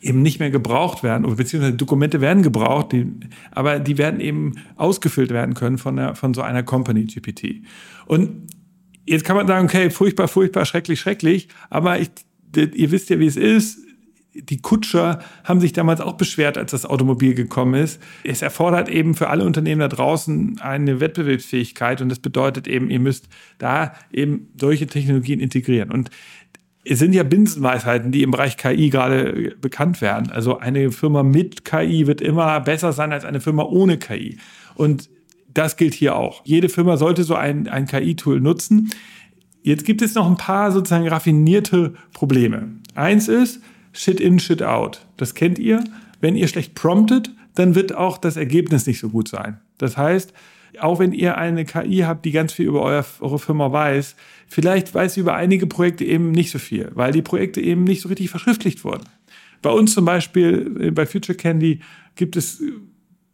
eben 0.00 0.22
nicht 0.22 0.40
mehr 0.40 0.50
gebraucht 0.50 1.02
werden, 1.02 1.22
beziehungsweise 1.36 1.76
Dokumente 1.76 2.20
werden 2.20 2.42
gebraucht, 2.42 2.92
die, 2.92 3.06
aber 3.50 3.80
die 3.80 3.98
werden 3.98 4.20
eben 4.20 4.54
ausgefüllt 4.76 5.30
werden 5.30 5.54
können 5.54 5.78
von, 5.78 5.96
der, 5.96 6.14
von 6.14 6.34
so 6.34 6.42
einer 6.42 6.62
Company 6.62 7.04
GPT. 7.04 7.62
Und 8.06 8.46
jetzt 9.06 9.24
kann 9.24 9.36
man 9.36 9.46
sagen, 9.46 9.66
okay, 9.66 9.90
furchtbar, 9.90 10.28
furchtbar, 10.28 10.64
schrecklich, 10.66 11.00
schrecklich, 11.00 11.48
aber 11.70 11.98
ich, 11.98 12.10
ihr 12.54 12.90
wisst 12.90 13.10
ja, 13.10 13.18
wie 13.18 13.26
es 13.26 13.36
ist 13.36 13.85
die 14.42 14.60
Kutscher 14.60 15.20
haben 15.44 15.60
sich 15.60 15.72
damals 15.72 16.00
auch 16.00 16.14
beschwert, 16.14 16.58
als 16.58 16.70
das 16.70 16.86
Automobil 16.86 17.34
gekommen 17.34 17.74
ist. 17.74 18.00
Es 18.24 18.42
erfordert 18.42 18.88
eben 18.88 19.14
für 19.14 19.28
alle 19.28 19.44
Unternehmen 19.44 19.80
da 19.80 19.88
draußen 19.88 20.60
eine 20.60 21.00
Wettbewerbsfähigkeit 21.00 22.00
und 22.00 22.08
das 22.08 22.18
bedeutet 22.18 22.68
eben, 22.68 22.90
ihr 22.90 23.00
müsst 23.00 23.28
da 23.58 23.92
eben 24.12 24.48
solche 24.58 24.86
Technologien 24.86 25.40
integrieren. 25.40 25.90
Und 25.90 26.10
es 26.84 27.00
sind 27.00 27.14
ja 27.14 27.24
Binsenweisheiten, 27.24 28.12
die 28.12 28.22
im 28.22 28.30
Bereich 28.30 28.56
KI 28.56 28.90
gerade 28.90 29.56
bekannt 29.60 30.00
werden. 30.00 30.30
Also 30.30 30.58
eine 30.58 30.92
Firma 30.92 31.22
mit 31.22 31.64
KI 31.64 32.06
wird 32.06 32.20
immer 32.20 32.60
besser 32.60 32.92
sein 32.92 33.12
als 33.12 33.24
eine 33.24 33.40
Firma 33.40 33.64
ohne 33.64 33.98
KI. 33.98 34.38
Und 34.76 35.10
das 35.52 35.76
gilt 35.76 35.94
hier 35.94 36.16
auch. 36.16 36.42
Jede 36.44 36.68
Firma 36.68 36.96
sollte 36.96 37.24
so 37.24 37.34
ein, 37.34 37.66
ein 37.66 37.86
KI-Tool 37.86 38.40
nutzen. 38.40 38.90
Jetzt 39.62 39.84
gibt 39.84 40.00
es 40.00 40.14
noch 40.14 40.28
ein 40.28 40.36
paar 40.36 40.70
sozusagen 40.70 41.08
raffinierte 41.08 41.94
Probleme. 42.12 42.68
Eins 42.94 43.26
ist, 43.26 43.60
Shit 43.96 44.20
in, 44.20 44.38
Shit 44.38 44.62
out. 44.62 45.06
Das 45.16 45.34
kennt 45.34 45.58
ihr. 45.58 45.82
Wenn 46.20 46.36
ihr 46.36 46.48
schlecht 46.48 46.74
promptet, 46.74 47.30
dann 47.54 47.74
wird 47.74 47.94
auch 47.94 48.18
das 48.18 48.36
Ergebnis 48.36 48.86
nicht 48.86 48.98
so 48.98 49.08
gut 49.08 49.28
sein. 49.28 49.58
Das 49.78 49.96
heißt, 49.96 50.32
auch 50.80 50.98
wenn 50.98 51.12
ihr 51.12 51.38
eine 51.38 51.64
KI 51.64 51.98
habt, 52.00 52.24
die 52.24 52.32
ganz 52.32 52.52
viel 52.52 52.66
über 52.66 52.82
eure 52.82 53.38
Firma 53.38 53.72
weiß, 53.72 54.16
vielleicht 54.46 54.94
weiß 54.94 55.14
sie 55.14 55.20
über 55.20 55.34
einige 55.34 55.66
Projekte 55.66 56.04
eben 56.04 56.32
nicht 56.32 56.50
so 56.50 56.58
viel, 56.58 56.90
weil 56.94 57.12
die 57.12 57.22
Projekte 57.22 57.60
eben 57.60 57.84
nicht 57.84 58.02
so 58.02 58.08
richtig 58.08 58.30
verschriftlicht 58.30 58.84
wurden. 58.84 59.04
Bei 59.62 59.70
uns 59.70 59.94
zum 59.94 60.04
Beispiel, 60.04 60.76
äh, 60.80 60.90
bei 60.90 61.06
Future 61.06 61.36
Candy, 61.36 61.80
gibt 62.14 62.36
es 62.36 62.62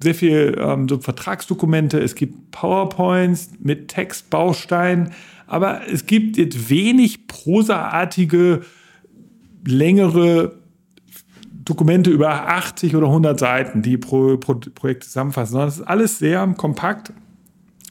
sehr 0.01 0.15
viel 0.15 0.57
ähm, 0.59 0.89
so 0.89 0.99
Vertragsdokumente, 0.99 1.99
es 1.99 2.15
gibt 2.15 2.51
PowerPoints 2.51 3.51
mit 3.61 3.89
Textbausteinen, 3.89 5.11
aber 5.47 5.83
es 5.89 6.07
gibt 6.07 6.37
jetzt 6.37 6.71
wenig 6.71 7.27
prosaartige, 7.27 8.63
längere 9.65 10.57
Dokumente 11.65 12.11
über 12.11 12.49
80 12.49 12.97
oder 12.97 13.07
100 13.07 13.39
Seiten, 13.39 13.83
die 13.83 13.97
pro, 13.97 14.37
pro 14.37 14.55
Projekt 14.55 15.05
zusammenfassen, 15.05 15.53
sondern 15.53 15.69
es 15.69 15.77
ist 15.77 15.87
alles 15.87 16.19
sehr 16.19 16.47
kompakt 16.57 17.13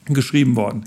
geschrieben 0.06 0.56
worden. 0.56 0.84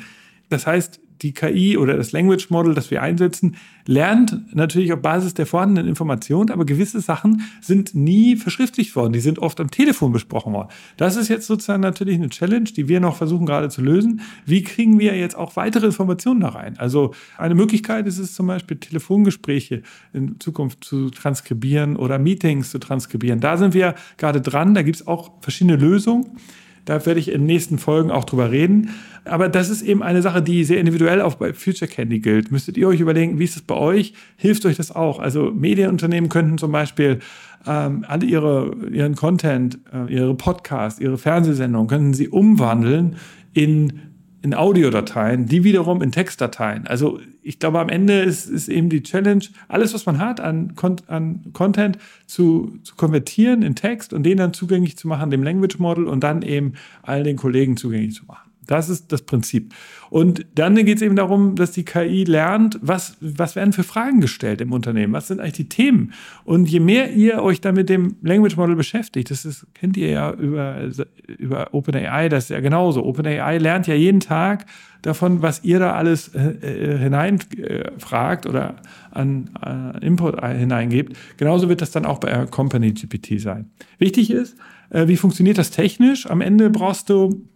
Das 0.49 0.67
heißt, 0.67 0.99
die 1.21 1.33
KI 1.33 1.77
oder 1.77 1.97
das 1.97 2.11
Language 2.11 2.49
Model, 2.49 2.73
das 2.73 2.91
wir 2.91 3.01
einsetzen, 3.01 3.55
lernt 3.85 4.55
natürlich 4.55 4.91
auf 4.93 5.01
Basis 5.01 5.33
der 5.33 5.45
vorhandenen 5.45 5.87
Informationen, 5.87 6.49
aber 6.49 6.65
gewisse 6.65 6.99
Sachen 6.99 7.43
sind 7.61 7.93
nie 7.93 8.35
verschriftlicht 8.35 8.95
worden. 8.95 9.13
Die 9.13 9.19
sind 9.19 9.39
oft 9.39 9.59
am 9.59 9.69
Telefon 9.69 10.11
besprochen 10.11 10.53
worden. 10.53 10.69
Das 10.97 11.15
ist 11.15 11.27
jetzt 11.27 11.47
sozusagen 11.47 11.81
natürlich 11.81 12.15
eine 12.15 12.29
Challenge, 12.29 12.65
die 12.65 12.87
wir 12.87 12.99
noch 12.99 13.15
versuchen 13.15 13.45
gerade 13.45 13.69
zu 13.69 13.81
lösen. 13.81 14.21
Wie 14.45 14.63
kriegen 14.63 14.99
wir 14.99 15.15
jetzt 15.15 15.35
auch 15.35 15.55
weitere 15.55 15.87
Informationen 15.87 16.41
da 16.41 16.49
rein? 16.49 16.77
Also 16.79 17.13
eine 17.37 17.55
Möglichkeit 17.55 18.07
ist 18.07 18.17
es 18.17 18.33
zum 18.33 18.47
Beispiel, 18.47 18.77
Telefongespräche 18.77 19.83
in 20.13 20.39
Zukunft 20.39 20.83
zu 20.83 21.09
transkribieren 21.09 21.95
oder 21.95 22.19
Meetings 22.19 22.71
zu 22.71 22.79
transkribieren. 22.79 23.39
Da 23.39 23.57
sind 23.57 23.73
wir 23.73 23.95
gerade 24.17 24.41
dran. 24.41 24.73
Da 24.73 24.81
gibt 24.81 24.97
es 24.97 25.07
auch 25.07 25.31
verschiedene 25.41 25.77
Lösungen. 25.77 26.37
Da 26.85 27.05
werde 27.05 27.19
ich 27.19 27.29
in 27.29 27.41
den 27.41 27.47
nächsten 27.47 27.77
Folgen 27.77 28.11
auch 28.11 28.23
drüber 28.23 28.51
reden. 28.51 28.91
Aber 29.25 29.49
das 29.49 29.69
ist 29.69 29.81
eben 29.81 30.03
eine 30.03 30.21
Sache, 30.21 30.41
die 30.41 30.63
sehr 30.63 30.79
individuell 30.79 31.21
auch 31.21 31.35
bei 31.35 31.53
Future 31.53 31.89
Candy 31.89 32.19
gilt. 32.19 32.51
Müsstet 32.51 32.77
ihr 32.77 32.87
euch 32.87 32.99
überlegen, 32.99 33.39
wie 33.39 33.43
ist 33.43 33.55
es 33.55 33.63
bei 33.63 33.75
euch? 33.75 34.13
Hilft 34.37 34.65
euch 34.65 34.77
das 34.77 34.95
auch? 34.95 35.19
Also 35.19 35.51
Medienunternehmen 35.51 36.29
könnten 36.29 36.59
zum 36.59 36.71
Beispiel 36.71 37.19
ähm, 37.65 38.05
alle 38.07 38.25
ihre, 38.25 38.75
ihren 38.91 39.15
Content, 39.15 39.79
äh, 39.91 40.13
ihre 40.13 40.35
Podcasts, 40.35 40.99
ihre 40.99 41.17
Fernsehsendungen, 41.17 41.87
könnten 41.87 42.13
sie 42.13 42.29
umwandeln 42.29 43.15
in 43.53 44.01
in 44.45 44.53
Audiodateien, 44.53 45.47
die 45.47 45.63
wiederum 45.63 46.03
in 46.03 46.11
Textdateien. 46.11 46.85
Also 46.85 47.19
ich 47.41 47.57
glaube, 47.57 47.79
am 47.79 47.89
Ende 47.89 48.21
ist, 48.21 48.45
ist 48.45 48.67
eben 48.67 48.89
die 48.89 49.01
Challenge, 49.01 49.43
alles, 49.67 49.95
was 49.95 50.05
man 50.05 50.19
hat 50.19 50.39
an, 50.39 50.73
an 51.07 51.41
Content 51.51 51.97
zu, 52.27 52.77
zu 52.83 52.95
konvertieren 52.95 53.63
in 53.63 53.73
Text 53.73 54.13
und 54.13 54.21
den 54.21 54.37
dann 54.37 54.53
zugänglich 54.53 54.97
zu 54.97 55.07
machen, 55.07 55.31
dem 55.31 55.41
Language 55.41 55.79
Model 55.79 56.05
und 56.05 56.23
dann 56.23 56.43
eben 56.43 56.73
all 57.01 57.23
den 57.23 57.37
Kollegen 57.37 57.75
zugänglich 57.75 58.13
zu 58.13 58.25
machen. 58.25 58.44
Das 58.67 58.89
ist 58.89 59.11
das 59.11 59.21
Prinzip. 59.23 59.73
Und 60.09 60.45
dann 60.55 60.75
geht 60.75 60.97
es 60.97 61.01
eben 61.01 61.15
darum, 61.15 61.55
dass 61.55 61.71
die 61.71 61.85
KI 61.85 62.23
lernt, 62.23 62.79
was, 62.81 63.17
was 63.19 63.55
werden 63.55 63.73
für 63.73 63.83
Fragen 63.83 64.21
gestellt 64.21 64.61
im 64.61 64.71
Unternehmen, 64.71 65.13
was 65.13 65.27
sind 65.27 65.39
eigentlich 65.39 65.53
die 65.53 65.69
Themen. 65.69 66.13
Und 66.43 66.69
je 66.69 66.79
mehr 66.79 67.13
ihr 67.13 67.41
euch 67.41 67.61
dann 67.61 67.75
mit 67.75 67.89
dem 67.89 68.15
Language 68.21 68.57
Model 68.57 68.75
beschäftigt, 68.75 69.31
das 69.31 69.45
ist, 69.45 69.65
kennt 69.73 69.97
ihr 69.97 70.09
ja 70.09 70.31
über, 70.31 70.89
über 71.37 71.73
OpenAI, 71.73 72.29
das 72.29 72.45
ist 72.45 72.49
ja 72.51 72.59
genauso. 72.59 73.03
OpenAI 73.03 73.57
lernt 73.57 73.87
ja 73.87 73.95
jeden 73.95 74.19
Tag 74.19 74.65
davon, 75.01 75.41
was 75.41 75.63
ihr 75.63 75.79
da 75.79 75.93
alles 75.93 76.29
äh, 76.29 76.39
äh 76.39 76.97
hineinfragt 76.97 78.45
äh, 78.45 78.49
oder 78.49 78.75
an 79.11 79.49
äh, 79.63 80.05
Input 80.05 80.43
hineingebt. 80.43 81.15
Genauso 81.37 81.69
wird 81.69 81.81
das 81.81 81.91
dann 81.91 82.05
auch 82.05 82.19
bei 82.19 82.45
Company 82.47 82.91
GPT 82.91 83.39
sein. 83.39 83.69
Wichtig 83.99 84.31
ist, 84.31 84.57
äh, 84.89 85.07
wie 85.07 85.17
funktioniert 85.17 85.57
das 85.57 85.71
technisch? 85.71 86.29
Am 86.29 86.41
Ende 86.41 86.69
brauchst 86.69 87.09
du 87.09 87.47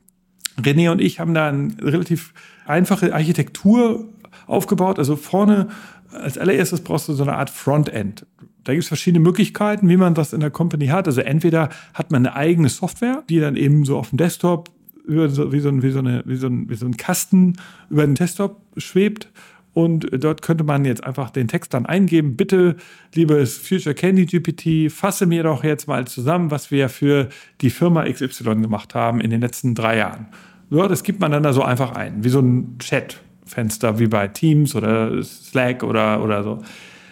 René 0.59 0.91
und 0.91 1.01
ich 1.01 1.19
haben 1.19 1.33
da 1.33 1.49
eine 1.49 1.73
relativ 1.81 2.33
einfache 2.65 3.13
Architektur 3.13 4.05
aufgebaut. 4.47 4.99
Also 4.99 5.15
vorne 5.15 5.67
als 6.11 6.37
allererstes 6.37 6.81
brauchst 6.81 7.07
du 7.07 7.13
so 7.13 7.23
eine 7.23 7.35
Art 7.35 7.49
Frontend. 7.49 8.25
Da 8.63 8.73
gibt 8.73 8.83
es 8.83 8.87
verschiedene 8.87 9.23
Möglichkeiten, 9.23 9.89
wie 9.89 9.97
man 9.97 10.13
das 10.13 10.33
in 10.33 10.39
der 10.39 10.51
Company 10.51 10.87
hat. 10.87 11.07
Also 11.07 11.21
entweder 11.21 11.69
hat 11.93 12.11
man 12.11 12.25
eine 12.25 12.35
eigene 12.35 12.69
Software, 12.69 13.23
die 13.29 13.39
dann 13.39 13.55
eben 13.55 13.85
so 13.85 13.97
auf 13.97 14.09
dem 14.09 14.17
Desktop 14.17 14.69
über 15.05 15.29
so, 15.29 15.51
wie, 15.51 15.59
so 15.59 15.69
ein, 15.69 15.81
wie, 15.81 15.91
so 15.91 15.99
eine, 15.99 16.23
wie, 16.25 16.35
so 16.35 16.47
ein, 16.47 16.69
wie 16.69 16.75
so 16.75 16.85
ein 16.85 16.97
Kasten 16.97 17.57
über 17.89 18.05
den 18.05 18.15
Desktop 18.15 18.61
schwebt. 18.77 19.29
Und 19.73 20.07
dort 20.11 20.41
könnte 20.41 20.63
man 20.63 20.83
jetzt 20.83 21.03
einfach 21.03 21.29
den 21.29 21.47
Text 21.47 21.73
dann 21.73 21.85
eingeben. 21.85 22.35
Bitte, 22.35 22.75
liebes 23.13 23.57
Future 23.57 23.93
Candy 23.93 24.25
GPT, 24.25 24.91
fasse 24.91 25.25
mir 25.25 25.43
doch 25.43 25.63
jetzt 25.63 25.87
mal 25.87 26.07
zusammen, 26.07 26.51
was 26.51 26.71
wir 26.71 26.89
für 26.89 27.29
die 27.61 27.69
Firma 27.69 28.03
XY 28.03 28.55
gemacht 28.55 28.95
haben 28.95 29.21
in 29.21 29.29
den 29.29 29.41
letzten 29.41 29.75
drei 29.75 29.97
Jahren. 29.97 30.27
Ja, 30.71 30.87
das 30.87 31.03
gibt 31.03 31.19
man 31.19 31.31
dann 31.31 31.43
da 31.43 31.53
so 31.53 31.63
einfach 31.63 31.95
ein, 31.95 32.23
wie 32.23 32.29
so 32.29 32.39
ein 32.39 32.77
Chatfenster, 32.79 33.99
wie 33.99 34.07
bei 34.07 34.27
Teams 34.27 34.75
oder 34.75 35.23
Slack 35.23 35.83
oder, 35.83 36.23
oder 36.23 36.43
so. 36.43 36.61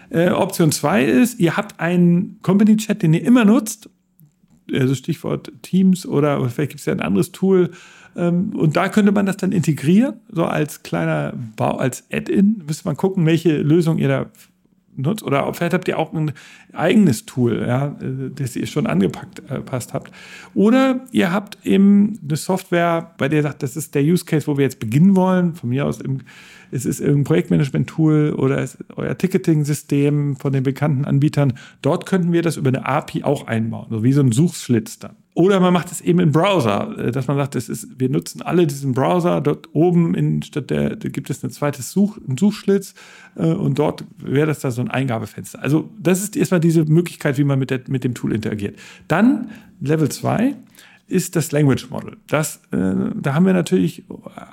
Äh, 0.10 0.30
Option 0.30 0.72
2 0.72 1.04
ist, 1.06 1.39
ihr 1.39 1.58
habt 1.58 1.80
einen 1.80 2.39
Company-Chat, 2.41 3.02
den 3.04 3.13
ihr 3.13 3.24
immer 3.24 3.46
nutzt, 3.46 3.89
also 4.74 4.96
Stichwort 4.96 5.52
Teams 5.62 6.06
oder 6.06 6.48
vielleicht 6.50 6.72
gibt 6.72 6.80
es 6.80 6.86
ja 6.86 6.93
ein 6.93 7.02
anderes 7.02 7.32
Tool. 7.32 7.72
Ähm, 8.18 8.54
und 8.56 8.76
da 8.76 8.90
könnte 8.90 9.12
man 9.12 9.26
das 9.26 9.38
dann 9.38 9.52
integrieren, 9.52 10.16
so 10.30 10.46
als 10.46 10.84
kleiner 10.84 11.34
Bau, 11.56 11.78
als 11.78 12.04
Add-in. 12.12 12.64
Müsste 12.66 12.88
man 12.88 12.98
gucken, 12.98 13.26
welche 13.26 13.58
Lösung 13.58 14.00
ihr 14.00 14.08
da 14.08 14.26
nutzt. 14.98 15.24
Oder 15.24 15.54
vielleicht 15.54 15.74
habt 15.74 15.88
ihr 15.88 15.98
auch 15.98 16.12
ein 16.14 16.34
eigenes 16.74 17.26
Tool, 17.26 17.64
ja, 17.68 17.96
das 18.36 18.56
ihr 18.56 18.66
schon 18.66 18.88
angepasst 18.88 19.94
habt. 19.94 20.12
Oder 20.54 21.06
ihr 21.12 21.32
habt 21.32 21.66
eben 21.66 22.20
eine 22.24 22.36
Software, 22.36 23.14
bei 23.18 23.30
der 23.30 23.40
ihr 23.40 23.44
sagt, 23.44 23.64
das 23.64 23.78
ist 23.78 23.96
der 23.96 24.04
Use 24.04 24.26
Case, 24.26 24.48
wo 24.48 24.58
wir 24.58 24.64
jetzt 24.64 24.80
beginnen 24.80 25.16
wollen. 25.16 25.54
Von 25.54 25.70
mir 25.70 25.86
aus 25.86 26.02
im, 26.02 26.22
es 26.72 26.86
ist 26.86 27.00
irgendein 27.00 27.26
Projektmanagement-Tool 27.26 28.34
oder 28.34 28.58
es 28.58 28.76
ist 28.76 28.86
euer 28.96 29.18
Ticketing-System 29.18 30.36
von 30.38 30.52
den 30.52 30.64
bekannten 30.64 31.06
Anbietern. 31.06 31.54
Dort 31.82 32.06
könnten 32.08 32.34
wir 32.34 32.42
das 32.42 32.58
über 32.58 32.70
eine 32.70 32.86
API 32.86 33.24
auch 33.24 33.48
einbauen, 33.48 33.88
so 33.90 34.04
wie 34.04 34.14
so 34.14 34.22
ein 34.22 34.32
Suchschlitz 34.32 35.00
dann. 35.00 35.16
Oder 35.38 35.60
man 35.60 35.71
macht 35.71 35.91
es 35.91 36.02
eben 36.02 36.19
im 36.19 36.32
Browser, 36.32 36.97
äh, 36.97 37.12
dass 37.12 37.28
man 37.28 37.38
sagt, 37.38 37.54
das 37.54 37.69
ist, 37.69 38.00
wir 38.00 38.10
nutzen 38.10 38.41
alle 38.41 38.65
diesen 38.65 38.93
Browser. 38.93 39.39
Dort 39.39 39.69
oben 39.71 40.15
in, 40.15 40.41
statt 40.41 40.71
der, 40.71 40.95
da 40.95 41.10
gibt 41.10 41.30
es 41.30 41.43
ein 41.43 41.52
zweites 41.52 41.91
Such, 41.91 42.17
einen 42.28 42.39
Suchschlitz 42.39 42.95
äh, 43.36 43.45
und 43.45 43.78
dort 43.78 44.04
wäre 44.17 44.47
das 44.47 44.62
da 44.62 44.71
so 44.71 44.82
ein 44.82 44.89
Eingabefenster. 44.89 45.62
Also 45.62 45.91
das 46.02 46.23
ist 46.23 46.36
erstmal 46.36 46.60
diese 46.60 46.86
Möglichkeit, 46.86 47.38
wie 47.38 47.43
man 47.43 47.60
mit, 47.60 47.69
der, 47.69 47.82
mit 47.88 48.04
dem 48.04 48.15
Tool 48.15 48.34
interagiert. 48.34 48.80
Dann 49.08 49.52
Level 49.80 50.10
2 50.10 50.56
ist 51.08 51.36
das 51.36 51.52
Language 51.52 51.88
Model. 51.91 52.17
Das, 52.26 52.56
äh, 52.71 52.95
da 53.13 53.36
haben 53.36 53.45
wir 53.45 53.54
natürlich 53.54 54.06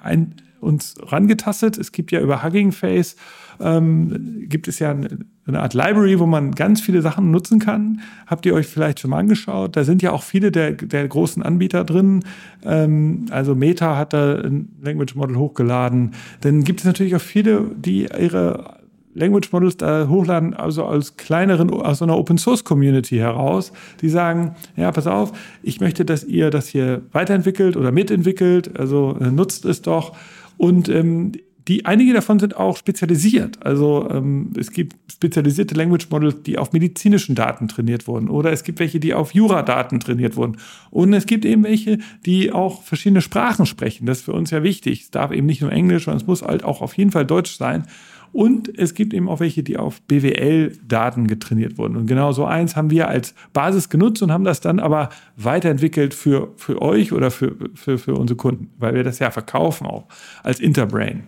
ein, 0.03 0.35
uns 0.61 0.97
rangetastet. 1.01 1.79
Es 1.79 1.93
gibt 1.93 2.13
ja 2.13 2.21
über 2.21 2.45
Hugging 2.45 2.73
Face 2.73 3.17
ähm, 3.61 4.47
gibt 4.49 4.69
es 4.69 4.79
ja 4.79 4.91
eine, 4.91 5.19
eine, 5.47 5.61
Art 5.61 5.75
Library, 5.75 6.19
wo 6.19 6.27
man 6.27 6.53
ganz 6.53 6.81
viele 6.81 7.03
Sachen 7.03 7.31
nutzen 7.31 7.59
kann. 7.59 8.01
Habt 8.27 8.47
ihr 8.47 8.55
euch 8.55 8.67
vielleicht 8.67 9.01
schon 9.01 9.11
mal 9.11 9.19
angeschaut? 9.19 9.77
Da 9.77 9.85
sind 9.85 10.03
ja 10.03 10.13
auch 10.13 10.23
viele 10.23 10.51
der, 10.51 10.73
der 10.73 11.07
großen 11.09 11.43
Anbieter 11.43 11.85
drin. 11.85 12.21
Ähm, 12.65 13.27
also 13.31 13.55
Meta 13.55 13.97
hat 13.97 14.13
da 14.13 14.37
ein 14.37 14.71
Language 14.83 15.15
Model 15.15 15.37
hochgeladen. 15.37 16.13
Dann 16.41 16.65
gibt 16.65 16.81
es 16.81 16.87
natürlich 16.87 17.15
auch 17.17 17.21
viele, 17.21 17.71
die 17.77 18.05
ihre 18.05 18.85
Language 19.15 19.53
Models 19.53 19.77
da 19.77 20.09
hochladen, 20.09 20.55
also 20.55 20.85
als 20.85 21.17
kleineren, 21.17 21.71
aus 21.71 22.03
einer 22.03 22.19
Open 22.19 22.37
Source 22.37 22.65
Community 22.65 23.17
heraus, 23.17 23.73
die 24.01 24.09
sagen, 24.09 24.57
ja, 24.77 24.91
pass 24.91 25.07
auf, 25.07 25.33
ich 25.63 25.81
möchte, 25.81 26.05
dass 26.05 26.25
ihr 26.25 26.51
das 26.51 26.69
hier 26.69 27.03
weiterentwickelt 27.13 27.77
oder 27.77 27.93
mitentwickelt, 27.93 28.79
also 28.79 29.17
äh, 29.21 29.31
nutzt 29.31 29.65
es 29.65 29.83
doch. 29.83 30.17
Und 30.57 30.89
ähm, 30.89 31.33
die, 31.69 31.87
einige 31.87 32.13
davon 32.13 32.39
sind 32.39 32.57
auch 32.57 32.77
spezialisiert. 32.77 33.65
Also 33.65 34.09
ähm, 34.11 34.53
es 34.59 34.71
gibt 34.71 34.97
spezialisierte 35.11 35.75
Language 35.75 36.09
Models, 36.11 36.43
die 36.43 36.59
auf 36.59 36.73
medizinischen 36.73 37.35
Daten 37.35 37.69
trainiert 37.69 38.07
wurden. 38.07 38.29
Oder 38.29 38.53
es 38.53 38.65
gibt 38.65 38.81
welche, 38.81 39.01
die 39.01 39.15
auf 39.15 39.33
Jura-Daten 39.33 39.99
trainiert 39.99 40.37
wurden. 40.37 40.59
Und 40.91 41.15
es 41.15 41.25
gibt 41.25 41.47
eben 41.47 41.65
welche, 41.65 41.99
die 42.27 42.53
auch 42.53 42.83
verschiedene 42.83 43.23
Sprachen 43.23 43.65
sprechen. 43.65 44.05
Das 44.05 44.19
ist 44.19 44.25
für 44.25 44.35
uns 44.35 44.51
ja 44.51 44.63
wichtig. 44.63 45.03
Es 45.03 45.11
darf 45.11 45.33
eben 45.33 45.47
nicht 45.47 45.63
nur 45.63 45.73
Englisch, 45.73 46.05
sondern 46.05 46.21
es 46.21 46.27
muss 46.27 46.43
halt 46.43 46.65
auch 46.65 46.83
auf 46.83 46.97
jeden 46.99 47.13
Fall 47.13 47.25
Deutsch 47.25 47.57
sein. 47.57 47.87
Und 48.35 48.79
es 48.79 48.95
gibt 48.95 49.15
eben 49.15 49.29
auch 49.29 49.41
welche, 49.41 49.63
die 49.63 49.77
auf 49.77 50.03
BWL-Daten 50.03 51.29
getrainiert 51.29 51.79
wurden. 51.79 51.97
Und 51.97 52.09
genau 52.09 52.33
so 52.33 52.45
eins 52.45 52.75
haben 52.75 52.91
wir 52.91 53.09
als 53.09 53.33
Basis 53.53 53.89
genutzt 53.89 54.23
und 54.23 54.33
haben 54.33 54.45
das 54.45 54.61
dann 54.61 54.81
aber 54.81 55.09
weiterentwickelt 55.37 56.13
für, 56.15 56.53
für 56.57 56.83
euch 56.83 57.13
oder 57.13 57.31
für, 57.31 57.55
für, 57.75 57.97
für 57.97 58.17
unsere 58.17 58.37
Kunden, 58.37 58.71
weil 58.77 58.95
wir 58.95 59.05
das 59.05 59.21
ja 59.21 59.31
verkaufen 59.31 59.87
auch 59.87 60.09
als 60.43 60.59
Interbrain. 60.59 61.23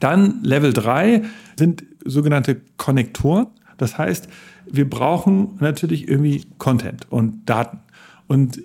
Dann 0.00 0.42
Level 0.42 0.72
3 0.72 1.22
sind 1.56 1.84
sogenannte 2.04 2.60
Konnektoren. 2.76 3.46
Das 3.76 3.98
heißt, 3.98 4.28
wir 4.70 4.88
brauchen 4.88 5.56
natürlich 5.60 6.08
irgendwie 6.08 6.44
Content 6.58 7.06
und 7.10 7.48
Daten. 7.48 7.78
Und 8.26 8.60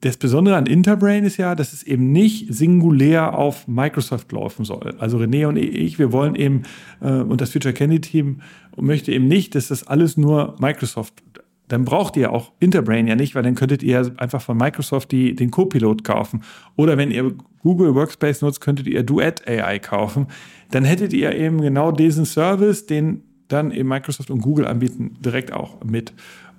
das 0.00 0.16
Besondere 0.16 0.56
an 0.56 0.66
Interbrain 0.66 1.24
ist 1.24 1.36
ja, 1.36 1.54
dass 1.54 1.72
es 1.72 1.82
eben 1.82 2.12
nicht 2.12 2.52
singulär 2.52 3.36
auf 3.36 3.66
Microsoft 3.66 4.30
laufen 4.32 4.64
soll. 4.64 4.94
Also 4.98 5.18
René 5.18 5.46
und 5.46 5.56
ich, 5.56 5.98
wir 5.98 6.12
wollen 6.12 6.34
eben, 6.34 6.62
äh, 7.00 7.10
und 7.10 7.40
das 7.40 7.52
Future 7.52 7.74
Candy 7.74 8.00
Team 8.00 8.40
möchte 8.76 9.12
eben 9.12 9.26
nicht, 9.26 9.54
dass 9.54 9.68
das 9.68 9.86
alles 9.86 10.16
nur 10.16 10.56
Microsoft 10.58 11.22
dann 11.68 11.84
braucht 11.84 12.16
ihr 12.16 12.32
auch 12.32 12.52
Interbrain 12.60 13.06
ja 13.06 13.16
nicht, 13.16 13.34
weil 13.34 13.42
dann 13.42 13.54
könntet 13.54 13.82
ihr 13.82 14.12
einfach 14.18 14.40
von 14.40 14.56
Microsoft 14.56 15.10
die, 15.12 15.34
den 15.34 15.50
Copilot 15.50 16.04
kaufen. 16.04 16.42
Oder 16.76 16.96
wenn 16.96 17.10
ihr 17.10 17.34
Google 17.62 17.94
Workspace 17.94 18.42
nutzt, 18.42 18.60
könntet 18.60 18.86
ihr 18.86 19.02
Duet 19.02 19.46
AI 19.48 19.78
kaufen. 19.78 20.28
Dann 20.70 20.84
hättet 20.84 21.12
ihr 21.12 21.34
eben 21.34 21.60
genau 21.60 21.90
diesen 21.90 22.24
Service, 22.24 22.86
den 22.86 23.22
dann 23.48 23.70
eben 23.70 23.88
Microsoft 23.88 24.30
und 24.30 24.40
Google 24.40 24.66
anbieten, 24.66 25.16
direkt 25.20 25.52
auch 25.52 25.82
mit 25.84 26.12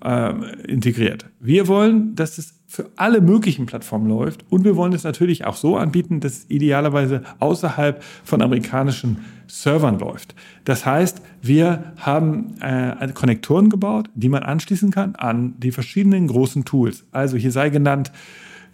äh, 0.04 0.34
integriert. 0.68 1.30
Wir 1.40 1.68
wollen, 1.68 2.16
dass 2.16 2.38
es 2.38 2.57
für 2.70 2.90
alle 2.98 3.22
möglichen 3.22 3.66
Plattformen 3.66 4.10
läuft 4.10 4.46
und 4.50 4.66
wir 4.66 4.76
wollen 4.76 4.92
es 4.92 5.06
natürlich 5.06 5.46
auch 5.46 5.56
so 5.56 5.78
anbieten, 5.78 6.20
dass 6.20 6.34
es 6.34 6.50
idealerweise 6.50 7.24
außerhalb 7.40 8.04
von 8.26 8.42
amerikanischen 8.42 9.24
Servern 9.48 10.00
läuft. 10.00 10.36
Das 10.66 10.86
heißt, 10.86 11.22
wir 11.42 11.94
haben 11.98 12.56
äh, 12.60 13.08
Konnektoren 13.14 13.70
gebaut, 13.70 14.10
die 14.16 14.28
man 14.28 14.44
anschließen 14.44 14.92
kann 14.92 15.16
an 15.16 15.56
die 15.58 15.72
verschiedenen 15.72 16.28
großen 16.28 16.66
Tools. 16.66 17.06
Also 17.14 17.38
hier 17.38 17.54
sei 17.54 17.70
genannt 17.70 18.12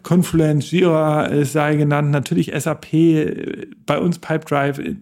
Confluence, 0.02 0.72
Jira, 0.72 1.28
es 1.28 1.54
sei 1.54 1.76
genannt 1.76 2.10
natürlich 2.10 2.52
SAP, 2.58 2.88
bei 3.86 4.00
uns 4.00 4.18
Pipedrive, 4.18 4.98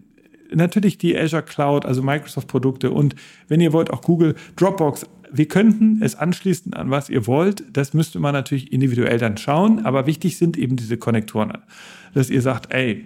natürlich 0.54 0.98
die 0.98 1.18
Azure 1.18 1.42
Cloud, 1.42 1.86
also 1.86 2.02
Microsoft-Produkte 2.02 2.90
und 2.90 3.16
wenn 3.48 3.60
ihr 3.60 3.72
wollt 3.72 3.90
auch 3.90 4.02
Google, 4.02 4.34
Dropbox. 4.56 5.06
Wir 5.32 5.48
könnten 5.48 6.00
es 6.02 6.14
anschließen 6.14 6.74
an 6.74 6.90
was 6.90 7.08
ihr 7.08 7.26
wollt. 7.26 7.64
Das 7.72 7.94
müsste 7.94 8.18
man 8.20 8.34
natürlich 8.34 8.72
individuell 8.72 9.18
dann 9.18 9.36
schauen, 9.36 9.84
aber 9.84 10.06
wichtig 10.06 10.36
sind 10.36 10.58
eben 10.58 10.76
diese 10.76 10.98
Konnektoren, 10.98 11.52
dass 12.14 12.30
ihr 12.30 12.42
sagt, 12.42 12.72
ey, 12.72 13.04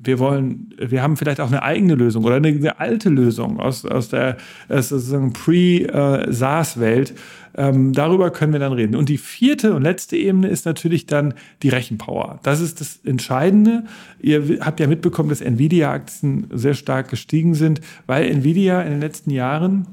wir 0.00 0.20
wollen, 0.20 0.74
wir 0.78 1.02
haben 1.02 1.16
vielleicht 1.16 1.40
auch 1.40 1.48
eine 1.48 1.62
eigene 1.62 1.94
Lösung 1.96 2.24
oder 2.24 2.36
eine, 2.36 2.48
eine 2.48 2.78
alte 2.78 3.08
Lösung 3.08 3.58
aus, 3.58 3.84
aus 3.84 4.08
der 4.08 4.36
sozusagen 4.68 5.32
Pre-SaaS-Welt. 5.32 7.14
Ähm, 7.56 7.92
darüber 7.92 8.30
können 8.30 8.52
wir 8.52 8.60
dann 8.60 8.72
reden. 8.72 8.94
Und 8.94 9.08
die 9.08 9.18
vierte 9.18 9.74
und 9.74 9.82
letzte 9.82 10.16
Ebene 10.16 10.46
ist 10.48 10.66
natürlich 10.66 11.06
dann 11.06 11.34
die 11.64 11.68
Rechenpower. 11.70 12.38
Das 12.44 12.60
ist 12.60 12.80
das 12.80 13.00
Entscheidende. 13.04 13.84
Ihr 14.20 14.60
habt 14.60 14.78
ja 14.78 14.86
mitbekommen, 14.86 15.30
dass 15.30 15.40
Nvidia-Aktien 15.40 16.46
sehr 16.52 16.74
stark 16.74 17.10
gestiegen 17.10 17.54
sind, 17.54 17.80
weil 18.06 18.30
Nvidia 18.30 18.82
in 18.82 18.92
den 18.92 19.00
letzten 19.00 19.30
Jahren 19.30 19.88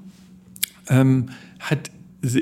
ähm, 0.88 1.30
hat 1.60 1.92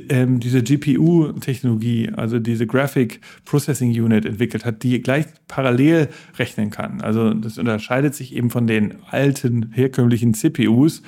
ähm, 0.09 0.39
diese 0.39 0.63
GPU-Technologie, 0.63 2.11
also 2.15 2.39
diese 2.39 2.65
Graphic 2.65 3.19
Processing 3.45 3.89
Unit 3.91 4.25
entwickelt 4.25 4.65
hat, 4.65 4.83
die 4.83 5.01
gleich 5.01 5.25
parallel 5.47 6.09
rechnen 6.37 6.69
kann. 6.69 7.01
Also 7.01 7.33
das 7.33 7.57
unterscheidet 7.57 8.15
sich 8.15 8.35
eben 8.35 8.49
von 8.49 8.67
den 8.67 8.95
alten 9.09 9.71
herkömmlichen 9.73 10.33
CPUs. 10.33 11.01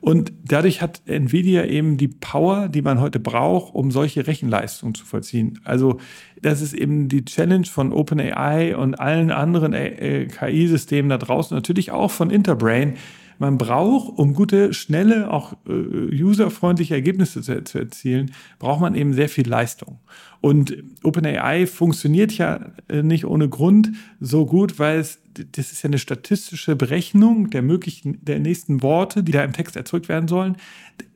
Und 0.00 0.32
dadurch 0.44 0.82
hat 0.82 1.00
Nvidia 1.06 1.64
eben 1.64 1.96
die 1.96 2.08
Power, 2.08 2.68
die 2.68 2.82
man 2.82 3.00
heute 3.00 3.18
braucht, 3.18 3.74
um 3.74 3.90
solche 3.90 4.26
Rechenleistungen 4.26 4.94
zu 4.94 5.04
vollziehen. 5.06 5.60
Also 5.64 5.98
das 6.42 6.60
ist 6.60 6.74
eben 6.74 7.08
die 7.08 7.24
Challenge 7.24 7.64
von 7.64 7.90
OpenAI 7.90 8.76
und 8.76 9.00
allen 9.00 9.30
anderen 9.30 9.72
KI-Systemen 9.72 11.08
da 11.08 11.16
draußen, 11.16 11.54
natürlich 11.54 11.90
auch 11.90 12.10
von 12.10 12.28
Interbrain, 12.28 12.94
man 13.38 13.58
braucht, 13.58 14.18
um 14.18 14.34
gute, 14.34 14.72
schnelle, 14.74 15.30
auch 15.30 15.54
äh, 15.68 16.22
userfreundliche 16.22 16.94
Ergebnisse 16.94 17.42
zu, 17.42 17.64
zu, 17.64 17.78
erzielen, 17.78 18.32
braucht 18.58 18.80
man 18.80 18.94
eben 18.94 19.12
sehr 19.12 19.28
viel 19.28 19.48
Leistung. 19.48 19.98
Und 20.40 20.76
OpenAI 21.02 21.66
funktioniert 21.66 22.32
ja 22.32 22.72
äh, 22.88 23.02
nicht 23.02 23.24
ohne 23.24 23.48
Grund 23.48 23.92
so 24.20 24.46
gut, 24.46 24.78
weil 24.78 24.98
es 24.98 25.20
das 25.34 25.72
ist 25.72 25.82
ja 25.82 25.88
eine 25.88 25.98
statistische 25.98 26.76
Berechnung 26.76 27.50
der 27.50 27.62
möglichen, 27.62 28.24
der 28.24 28.38
nächsten 28.38 28.82
Worte, 28.82 29.22
die 29.22 29.32
da 29.32 29.42
im 29.42 29.52
Text 29.52 29.76
erzeugt 29.76 30.08
werden 30.08 30.28
sollen. 30.28 30.56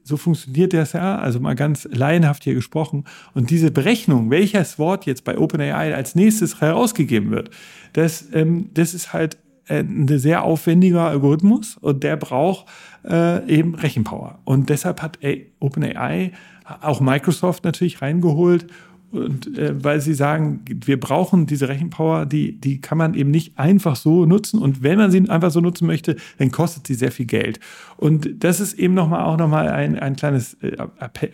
So 0.03 0.17
funktioniert 0.17 0.73
das 0.73 0.95
ja, 0.95 1.19
also 1.19 1.39
mal 1.39 1.55
ganz 1.55 1.87
laienhaft 1.91 2.45
hier 2.45 2.55
gesprochen. 2.55 3.05
Und 3.35 3.51
diese 3.51 3.71
Berechnung, 3.71 4.31
welches 4.31 4.79
Wort 4.79 5.07
jetzt 5.07 5.25
bei 5.25 5.39
OpenAI 5.39 5.95
als 5.95 6.15
nächstes 6.15 6.61
herausgegeben 6.61 7.31
wird, 7.31 7.51
das, 7.93 8.27
ähm, 8.33 8.71
das 8.75 8.95
ist 8.95 9.13
halt 9.13 9.37
ein 9.69 10.09
sehr 10.19 10.45
aufwendiger 10.45 11.09
Algorithmus 11.09 11.77
und 11.77 12.03
der 12.03 12.17
braucht 12.17 12.67
äh, 13.09 13.47
eben 13.49 13.75
Rechenpower. 13.75 14.39
Und 14.45 14.69
deshalb 14.69 15.03
hat 15.03 15.19
OpenAI 15.61 16.33
auch 16.81 17.01
Microsoft 17.01 17.65
natürlich 17.65 18.03
reingeholt 18.03 18.67
und 19.11 19.57
äh, 19.57 19.73
weil 19.83 20.01
sie 20.01 20.13
sagen, 20.13 20.61
wir 20.85 21.01
brauchen 21.01 21.47
diese 21.47 21.69
Rechenpower, 21.69 22.27
die, 22.27 22.61
die 22.61 22.81
kann 22.81 22.99
man 22.99 23.15
eben 23.15 23.31
nicht 23.31 23.59
einfach 23.59 23.97
so 23.97 24.27
nutzen. 24.27 24.61
Und 24.61 24.83
wenn 24.83 24.99
man 24.99 25.11
sie 25.11 25.29
einfach 25.31 25.51
so 25.51 25.61
nutzen 25.61 25.87
möchte, 25.87 26.17
dann 26.37 26.51
kostet 26.51 26.87
sie 26.87 26.95
sehr 26.95 27.11
viel 27.11 27.25
Geld. 27.25 27.59
Und 27.97 28.29
das 28.45 28.61
ist 28.61 28.75
eben 28.75 28.95
nochmal 28.95 29.25
auch 29.25 29.39
nochmal 29.39 29.69
ein, 29.69 29.99
ein, 29.99 30.15
äh, 30.17 30.77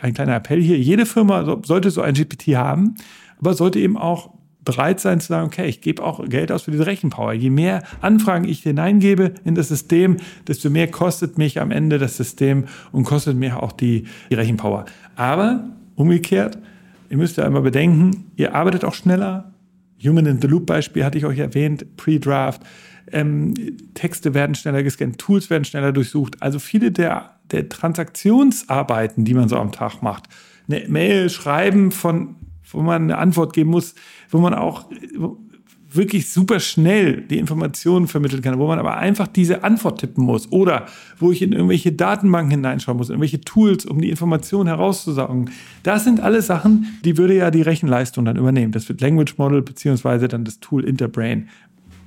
ein 0.00 0.14
kleiner 0.14 0.36
Appell 0.36 0.62
hier. 0.62 0.78
Jede 0.78 1.04
Firma 1.04 1.58
sollte 1.64 1.90
so 1.90 2.00
ein 2.00 2.14
GPT 2.14 2.54
haben, 2.54 2.94
aber 3.40 3.54
sollte 3.54 3.80
eben 3.80 3.96
auch 3.96 4.30
bereit 4.64 5.00
sein 5.00 5.20
zu 5.20 5.28
sagen, 5.28 5.46
okay, 5.46 5.66
ich 5.66 5.80
gebe 5.80 6.02
auch 6.02 6.26
Geld 6.28 6.50
aus 6.50 6.62
für 6.62 6.70
diese 6.70 6.86
Rechenpower. 6.86 7.32
Je 7.32 7.50
mehr 7.50 7.82
Anfragen 8.00 8.44
ich 8.44 8.62
hineingebe 8.62 9.34
in 9.44 9.54
das 9.54 9.68
System, 9.68 10.16
desto 10.46 10.70
mehr 10.70 10.90
kostet 10.90 11.38
mich 11.38 11.60
am 11.60 11.70
Ende 11.70 11.98
das 11.98 12.16
System 12.16 12.64
und 12.92 13.04
kostet 13.04 13.36
mir 13.36 13.62
auch 13.62 13.72
die, 13.72 14.04
die 14.30 14.34
Rechenpower. 14.34 14.86
Aber 15.16 15.64
umgekehrt, 15.94 16.58
ihr 17.10 17.16
müsst 17.16 17.36
ja 17.36 17.44
einmal 17.44 17.62
bedenken, 17.62 18.30
ihr 18.36 18.54
arbeitet 18.54 18.84
auch 18.84 18.94
schneller. 18.94 19.52
Human 20.02 20.26
in 20.26 20.40
the 20.40 20.48
Loop 20.48 20.66
Beispiel 20.66 21.04
hatte 21.04 21.18
ich 21.18 21.24
euch 21.24 21.38
erwähnt, 21.38 21.96
Pre-Draft. 21.96 22.62
Ähm, 23.12 23.54
Texte 23.94 24.34
werden 24.34 24.54
schneller 24.54 24.82
gescannt, 24.82 25.18
Tools 25.18 25.50
werden 25.50 25.64
schneller 25.64 25.92
durchsucht. 25.92 26.42
Also 26.42 26.58
viele 26.58 26.90
der, 26.90 27.36
der 27.50 27.68
Transaktionsarbeiten, 27.68 29.24
die 29.24 29.34
man 29.34 29.48
so 29.48 29.56
am 29.56 29.72
Tag 29.72 30.02
macht, 30.02 30.24
eine 30.68 30.88
Mail 30.88 31.28
schreiben 31.28 31.92
von 31.92 32.36
wo 32.74 32.82
man 32.82 33.02
eine 33.04 33.18
Antwort 33.18 33.52
geben 33.52 33.70
muss, 33.70 33.94
wo 34.30 34.38
man 34.38 34.54
auch 34.54 34.86
wirklich 35.94 36.30
super 36.30 36.60
schnell 36.60 37.22
die 37.22 37.38
Informationen 37.38 38.08
vermitteln 38.08 38.42
kann, 38.42 38.58
wo 38.58 38.66
man 38.66 38.78
aber 38.78 38.96
einfach 38.96 39.26
diese 39.26 39.64
Antwort 39.64 40.00
tippen 40.00 40.24
muss 40.24 40.50
oder 40.50 40.86
wo 41.18 41.30
ich 41.30 41.42
in 41.42 41.52
irgendwelche 41.52 41.92
Datenbanken 41.92 42.50
hineinschauen 42.50 42.98
muss, 42.98 43.10
irgendwelche 43.10 43.40
Tools, 43.40 43.86
um 43.86 44.00
die 44.00 44.10
Informationen 44.10 44.66
herauszusaugen. 44.66 45.50
Das 45.82 46.04
sind 46.04 46.20
alles 46.20 46.46
Sachen, 46.46 46.98
die 47.04 47.16
würde 47.16 47.36
ja 47.36 47.50
die 47.50 47.62
Rechenleistung 47.62 48.24
dann 48.24 48.36
übernehmen. 48.36 48.72
Das 48.72 48.88
wird 48.88 49.00
Language 49.00 49.38
Model 49.38 49.62
beziehungsweise 49.62 50.28
dann 50.28 50.44
das 50.44 50.60
Tool 50.60 50.84
Interbrain. 50.84 51.48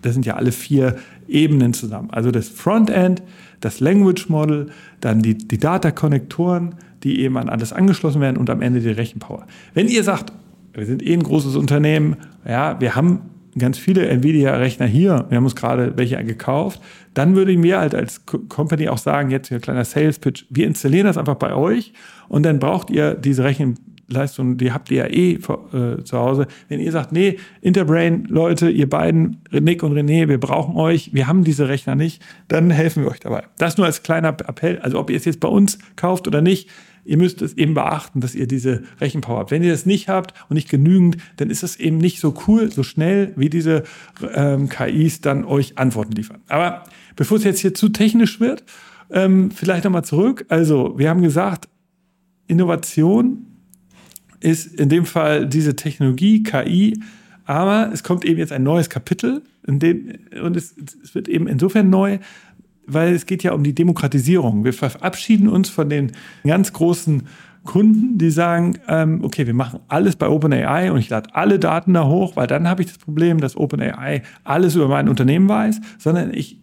Das 0.02 0.14
sind 0.14 0.26
ja 0.26 0.36
alle 0.36 0.52
vier 0.52 0.98
Ebenen 1.28 1.74
zusammen. 1.74 2.10
Also 2.12 2.32
das 2.32 2.50
Frontend, 2.50 3.24
das 3.62 3.80
Language 3.80 4.30
Model, 4.30 4.68
dann 5.02 5.22
die, 5.22 5.38
die 5.38 5.58
Data-Konnektoren, 5.58 6.76
die 7.04 7.22
eben 7.22 7.38
an 7.38 7.50
alles 7.50 7.74
angeschlossen 7.74 8.22
werden 8.22 8.38
und 8.38 8.50
am 8.50 8.62
Ende 8.62 8.80
die 8.80 8.90
Rechenpower. 8.90 9.48
Wenn 9.74 9.88
ihr 9.88 10.04
sagt, 10.04 10.34
wir 10.78 10.86
sind 10.86 11.06
eh 11.06 11.14
ein 11.14 11.24
großes 11.24 11.56
Unternehmen. 11.56 12.18
Ja, 12.48 12.80
wir 12.80 12.96
haben 12.96 13.22
ganz 13.58 13.80
viele 13.80 14.08
Nvidia-Rechner 14.08 14.86
hier. 14.86 15.26
Wir 15.30 15.38
haben 15.38 15.44
uns 15.44 15.56
gerade 15.56 15.98
welche 15.98 16.24
gekauft. 16.24 16.80
Dann 17.16 17.36
würde 17.36 17.52
ich 17.52 17.58
mir 17.58 17.80
halt 17.80 17.96
als 17.96 18.26
Company 18.26 18.88
auch 18.88 19.00
sagen, 19.00 19.32
jetzt 19.32 19.48
hier 19.48 19.58
ein 19.58 19.62
kleiner 19.62 19.86
Sales-Pitch, 19.86 20.46
wir 20.52 20.68
installieren 20.68 21.08
das 21.08 21.18
einfach 21.18 21.36
bei 21.36 21.54
euch 21.56 21.94
und 22.30 22.46
dann 22.46 22.60
braucht 22.60 22.92
ihr 22.92 23.16
diese 23.16 23.44
Rechenleistung, 23.44 24.58
die 24.58 24.72
habt 24.72 24.92
ihr 24.92 24.98
ja 24.98 25.08
eh 25.08 25.34
äh, 25.34 26.04
zu 26.04 26.18
Hause. 26.18 26.46
Wenn 26.70 26.80
ihr 26.80 26.92
sagt, 26.92 27.12
nee, 27.12 27.38
Interbrain, 27.62 28.26
Leute, 28.30 28.70
ihr 28.70 28.88
beiden, 28.88 29.38
Nick 29.52 29.82
und 29.82 29.94
René, 29.94 30.28
wir 30.28 30.40
brauchen 30.40 30.76
euch, 30.76 31.12
wir 31.14 31.26
haben 31.26 31.44
diese 31.44 31.68
Rechner 31.70 31.96
nicht, 31.96 32.22
dann 32.50 32.70
helfen 32.70 33.04
wir 33.04 33.10
euch 33.10 33.20
dabei. 33.20 33.46
Das 33.58 33.78
nur 33.78 33.88
als 33.88 34.04
kleiner 34.04 34.30
Appell. 34.30 34.78
Also 34.80 35.00
ob 35.00 35.10
ihr 35.10 35.18
es 35.18 35.26
jetzt 35.26 35.40
bei 35.40 35.48
uns 35.50 35.80
kauft 35.96 36.28
oder 36.28 36.42
nicht, 36.44 36.70
ihr 37.08 37.18
müsst 37.18 37.42
es 37.42 37.54
eben 37.54 37.74
beachten, 37.74 38.20
dass 38.20 38.36
ihr 38.36 38.48
diese 38.48 38.84
Rechenpower 39.00 39.40
habt. 39.40 39.52
Wenn 39.52 39.64
ihr 39.64 39.72
das 39.72 39.86
nicht 39.86 40.10
habt 40.10 40.34
und 40.50 40.56
nicht 40.56 40.70
genügend, 40.70 41.18
dann 41.38 41.50
ist 41.50 41.64
es 41.64 41.78
eben 41.78 41.98
nicht 41.98 42.20
so 42.20 42.36
cool, 42.48 42.70
so 42.70 42.84
schnell, 42.84 43.34
wie 43.38 43.50
diese 43.50 43.84
ähm, 44.34 44.68
KIs 44.68 45.22
dann 45.22 45.46
euch 45.46 45.78
Antworten 45.78 46.12
liefern. 46.12 46.42
Aber 46.48 46.84
bevor 47.16 47.38
es 47.38 47.46
jetzt 47.46 47.62
hier 47.62 47.74
zu 47.74 47.90
technisch 47.90 48.40
wird, 48.40 48.64
ähm, 49.10 49.52
vielleicht 49.52 49.86
nochmal 49.86 50.04
zurück. 50.04 50.46
Also, 50.50 50.98
wir 50.98 51.10
haben 51.10 51.22
gesagt, 51.22 51.70
Innovation 52.48 53.46
ist 54.42 54.68
in 54.80 54.90
dem 54.90 55.06
Fall 55.06 55.48
diese 55.48 55.76
Technologie, 55.76 56.44
KI, 56.44 57.00
aber 57.46 57.90
es 57.94 58.04
kommt 58.04 58.26
eben 58.26 58.38
jetzt 58.38 58.52
ein 58.52 58.64
neues 58.64 58.90
Kapitel, 58.90 59.42
in 59.66 59.80
dem, 59.80 60.20
und 60.44 60.58
es, 60.58 60.76
es 61.04 61.16
wird 61.16 61.30
eben 61.30 61.48
insofern 61.48 61.90
neu, 61.90 62.20
weil 62.88 63.14
es 63.14 63.26
geht 63.26 63.44
ja 63.44 63.52
um 63.52 63.64
die 63.64 63.76
Demokratisierung. 63.76 64.64
Wir 64.64 64.74
verabschieden 64.74 65.48
uns 65.48 65.70
von 65.70 65.90
den 65.90 66.14
ganz 66.46 66.74
großen 66.74 67.24
Kunden, 67.68 68.18
die 68.18 68.32
sagen, 68.32 68.80
ähm, 68.88 69.24
okay, 69.24 69.46
wir 69.46 69.54
machen 69.54 69.82
alles 69.90 70.16
bei 70.16 70.28
OpenAI 70.28 70.92
und 70.92 71.00
ich 71.00 71.10
lade 71.10 71.30
alle 71.34 71.60
Daten 71.60 71.94
da 71.94 72.08
hoch, 72.08 72.36
weil 72.36 72.48
dann 72.48 72.68
habe 72.68 72.82
ich 72.82 72.88
das 72.88 72.98
Problem, 72.98 73.40
dass 73.40 73.58
OpenAI 73.58 74.24
alles 74.46 74.76
über 74.76 74.88
mein 74.88 75.10
Unternehmen 75.10 75.50
weiß, 75.50 75.82
sondern 76.00 76.34
ich 76.34 76.60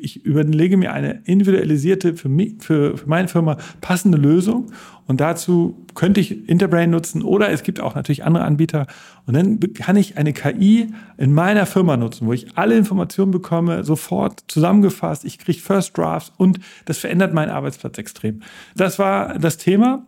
ich 0.00 0.24
überlege 0.24 0.76
mir 0.76 0.92
eine 0.92 1.22
individualisierte, 1.24 2.14
für, 2.14 2.28
mich, 2.28 2.54
für, 2.60 2.96
für 2.96 3.08
meine 3.08 3.28
Firma 3.28 3.56
passende 3.80 4.18
Lösung. 4.18 4.72
Und 5.06 5.20
dazu 5.20 5.84
könnte 5.94 6.20
ich 6.20 6.48
Interbrain 6.48 6.90
nutzen 6.90 7.22
oder 7.22 7.50
es 7.50 7.62
gibt 7.62 7.80
auch 7.80 7.94
natürlich 7.94 8.24
andere 8.24 8.44
Anbieter. 8.44 8.86
Und 9.26 9.34
dann 9.34 9.60
kann 9.74 9.96
ich 9.96 10.16
eine 10.16 10.32
KI 10.32 10.88
in 11.18 11.32
meiner 11.32 11.66
Firma 11.66 11.96
nutzen, 11.96 12.26
wo 12.26 12.32
ich 12.32 12.56
alle 12.56 12.76
Informationen 12.76 13.30
bekomme, 13.30 13.84
sofort 13.84 14.44
zusammengefasst. 14.48 15.24
Ich 15.24 15.38
kriege 15.38 15.60
First 15.60 15.98
Drafts 15.98 16.32
und 16.36 16.60
das 16.84 16.98
verändert 16.98 17.34
meinen 17.34 17.50
Arbeitsplatz 17.50 17.98
extrem. 17.98 18.42
Das 18.76 18.98
war 18.98 19.38
das 19.38 19.58
Thema. 19.58 20.06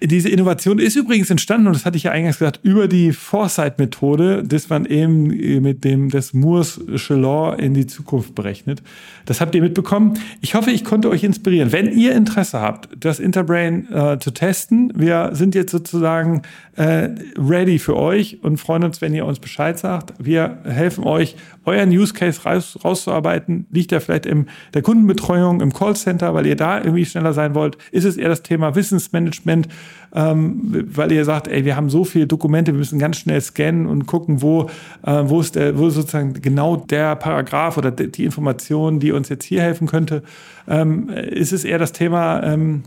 Diese 0.00 0.28
Innovation 0.28 0.78
ist 0.78 0.94
übrigens 0.94 1.28
entstanden, 1.28 1.66
und 1.66 1.74
das 1.74 1.84
hatte 1.84 1.96
ich 1.96 2.04
ja 2.04 2.12
eingangs 2.12 2.38
gesagt, 2.38 2.60
über 2.62 2.86
die 2.86 3.12
Foresight-Methode, 3.12 4.44
dass 4.44 4.68
man 4.68 4.84
eben 4.84 5.26
mit 5.60 5.84
dem 5.84 6.08
des 6.08 6.34
Moore'sche 6.34 7.16
Law 7.16 7.54
in 7.54 7.74
die 7.74 7.86
Zukunft 7.86 8.34
berechnet. 8.34 8.82
Das 9.26 9.40
habt 9.40 9.54
ihr 9.54 9.62
mitbekommen. 9.62 10.14
Ich 10.40 10.54
hoffe, 10.54 10.70
ich 10.70 10.84
konnte 10.84 11.10
euch 11.10 11.24
inspirieren. 11.24 11.72
Wenn 11.72 11.90
ihr 11.92 12.14
Interesse 12.14 12.60
habt, 12.60 12.88
das 12.96 13.18
Interbrain 13.18 13.92
äh, 13.92 14.18
zu 14.20 14.30
testen, 14.30 14.92
wir 14.94 15.30
sind 15.32 15.54
jetzt 15.54 15.72
sozusagen 15.72 16.42
äh, 16.76 17.08
ready 17.36 17.80
für 17.80 17.96
euch 17.96 18.38
und 18.42 18.58
freuen 18.58 18.84
uns, 18.84 19.00
wenn 19.00 19.12
ihr 19.14 19.26
uns 19.26 19.40
Bescheid 19.40 19.78
sagt. 19.78 20.14
Wir 20.18 20.58
helfen 20.64 21.04
euch, 21.04 21.34
euren 21.68 21.90
Use 21.90 22.12
Case 22.12 22.42
raus, 22.44 22.78
rauszuarbeiten. 22.84 23.66
Liegt 23.70 23.92
ja 23.92 24.00
vielleicht 24.00 24.26
in 24.26 24.46
der 24.74 24.82
Kundenbetreuung, 24.82 25.60
im 25.60 25.72
Callcenter, 25.72 26.34
weil 26.34 26.46
ihr 26.46 26.56
da 26.56 26.78
irgendwie 26.78 27.04
schneller 27.04 27.32
sein 27.32 27.54
wollt? 27.54 27.78
Ist 27.90 28.04
es 28.04 28.16
eher 28.16 28.28
das 28.28 28.42
Thema 28.42 28.74
Wissensmanagement, 28.74 29.68
ähm, 30.14 30.86
weil 30.92 31.12
ihr 31.12 31.24
sagt, 31.24 31.48
ey, 31.48 31.64
wir 31.64 31.76
haben 31.76 31.90
so 31.90 32.04
viele 32.04 32.26
Dokumente, 32.26 32.72
wir 32.72 32.78
müssen 32.78 32.98
ganz 32.98 33.18
schnell 33.18 33.40
scannen 33.40 33.86
und 33.86 34.06
gucken, 34.06 34.42
wo, 34.42 34.70
äh, 35.04 35.22
wo 35.24 35.40
ist 35.40 35.54
der, 35.56 35.78
wo 35.78 35.88
ist 35.88 35.94
sozusagen 35.94 36.34
genau 36.34 36.76
der 36.76 37.16
Paragraph 37.16 37.76
oder 37.76 37.90
die 37.90 38.24
Information, 38.24 39.00
die 39.00 39.12
uns 39.12 39.28
jetzt 39.28 39.44
hier 39.44 39.62
helfen 39.62 39.86
könnte? 39.86 40.22
Ähm, 40.66 41.08
ist 41.10 41.52
es 41.52 41.64
eher 41.64 41.78
das 41.78 41.92
Thema, 41.92 42.42
ähm, 42.42 42.82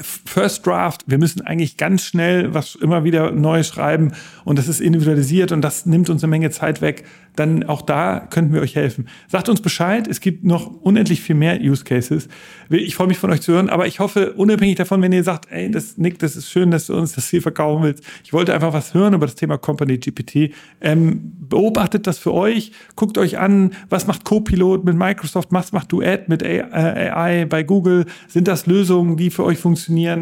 First 0.00 0.64
Draft, 0.64 1.02
wir 1.06 1.18
müssen 1.18 1.40
eigentlich 1.40 1.76
ganz 1.76 2.04
schnell 2.04 2.54
was 2.54 2.76
immer 2.76 3.02
wieder 3.02 3.32
neu 3.32 3.64
schreiben 3.64 4.12
und 4.44 4.58
das 4.58 4.68
ist 4.68 4.80
individualisiert 4.80 5.50
und 5.50 5.60
das 5.60 5.86
nimmt 5.86 6.08
uns 6.08 6.22
eine 6.22 6.30
Menge 6.30 6.50
Zeit 6.50 6.80
weg 6.80 7.04
dann 7.36 7.64
auch 7.64 7.82
da 7.82 8.20
könnten 8.30 8.52
wir 8.52 8.60
euch 8.60 8.76
helfen. 8.76 9.08
Sagt 9.28 9.48
uns 9.48 9.60
Bescheid, 9.60 10.06
es 10.06 10.20
gibt 10.20 10.44
noch 10.44 10.66
unendlich 10.66 11.22
viel 11.22 11.34
mehr 11.34 11.60
Use 11.60 11.84
Cases. 11.84 12.28
Ich 12.68 12.94
freue 12.94 13.06
mich 13.06 13.18
von 13.18 13.30
euch 13.30 13.40
zu 13.40 13.52
hören, 13.52 13.70
aber 13.70 13.86
ich 13.86 14.00
hoffe, 14.00 14.34
unabhängig 14.34 14.76
davon, 14.76 15.00
wenn 15.00 15.12
ihr 15.12 15.24
sagt, 15.24 15.50
ey, 15.50 15.70
das, 15.70 15.96
Nick, 15.96 16.18
das 16.18 16.36
ist 16.36 16.50
schön, 16.50 16.70
dass 16.70 16.86
du 16.86 16.94
uns 16.94 17.12
das 17.12 17.28
hier 17.28 17.40
verkaufen 17.40 17.84
willst. 17.84 18.04
Ich 18.24 18.32
wollte 18.32 18.52
einfach 18.52 18.72
was 18.72 18.92
hören 18.92 19.14
über 19.14 19.26
das 19.26 19.34
Thema 19.34 19.56
Company 19.56 19.98
GPT. 19.98 20.54
Ähm, 20.80 21.32
beobachtet 21.40 22.06
das 22.06 22.18
für 22.18 22.34
euch, 22.34 22.72
guckt 22.96 23.16
euch 23.16 23.38
an, 23.38 23.72
was 23.88 24.06
macht 24.06 24.24
Copilot 24.24 24.84
mit 24.84 24.96
Microsoft, 24.96 25.48
was 25.52 25.72
macht 25.72 25.90
Duet 25.92 26.28
mit 26.28 26.42
AI 26.44 27.46
bei 27.46 27.62
Google? 27.62 28.06
Sind 28.28 28.48
das 28.48 28.66
Lösungen, 28.66 29.16
die 29.16 29.30
für 29.30 29.44
euch 29.44 29.58
funktionieren? 29.58 29.71